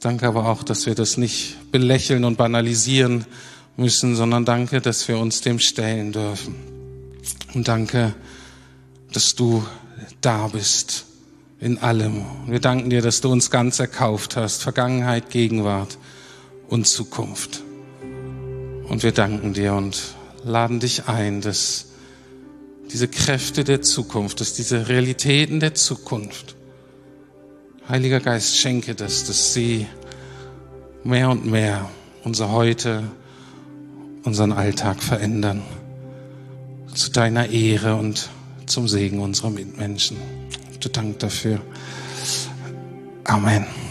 Danke 0.00 0.26
aber 0.26 0.48
auch, 0.48 0.64
dass 0.64 0.86
wir 0.86 0.96
das 0.96 1.18
nicht 1.18 1.70
belächeln 1.70 2.24
und 2.24 2.36
banalisieren 2.36 3.26
müssen, 3.76 4.16
sondern 4.16 4.44
danke, 4.44 4.80
dass 4.80 5.06
wir 5.06 5.18
uns 5.18 5.40
dem 5.40 5.60
stellen 5.60 6.10
dürfen. 6.10 6.56
Und 7.54 7.68
danke, 7.68 8.14
dass 9.12 9.36
du 9.36 9.64
da 10.20 10.48
bist 10.48 11.04
in 11.60 11.78
allem. 11.78 12.24
Wir 12.46 12.60
danken 12.60 12.90
dir, 12.90 13.02
dass 13.02 13.20
du 13.20 13.30
uns 13.30 13.50
ganz 13.50 13.78
erkauft 13.78 14.36
hast, 14.36 14.62
Vergangenheit, 14.62 15.30
Gegenwart 15.30 15.98
und 16.68 16.86
Zukunft. 16.86 17.62
Und 18.88 19.02
wir 19.02 19.12
danken 19.12 19.52
dir 19.52 19.74
und 19.74 20.14
laden 20.42 20.80
dich 20.80 21.06
ein, 21.06 21.42
dass 21.42 21.86
diese 22.90 23.08
Kräfte 23.08 23.62
der 23.62 23.82
Zukunft, 23.82 24.40
dass 24.40 24.54
diese 24.54 24.88
Realitäten 24.88 25.60
der 25.60 25.74
Zukunft, 25.74 26.56
Heiliger 27.88 28.20
Geist, 28.20 28.56
schenke 28.56 28.94
das, 28.94 29.24
dass 29.24 29.52
sie 29.52 29.86
mehr 31.02 31.28
und 31.28 31.44
mehr 31.44 31.90
unser 32.22 32.52
Heute, 32.52 33.02
unseren 34.22 34.52
Alltag 34.52 35.02
verändern. 35.02 35.62
Zu 36.94 37.10
deiner 37.10 37.48
Ehre 37.48 37.96
und 37.96 38.28
zum 38.66 38.86
Segen 38.86 39.18
unserer 39.18 39.50
Mitmenschen. 39.50 40.39
Dank 40.88 41.18
dafür. 41.18 41.60
Amen. 43.24 43.89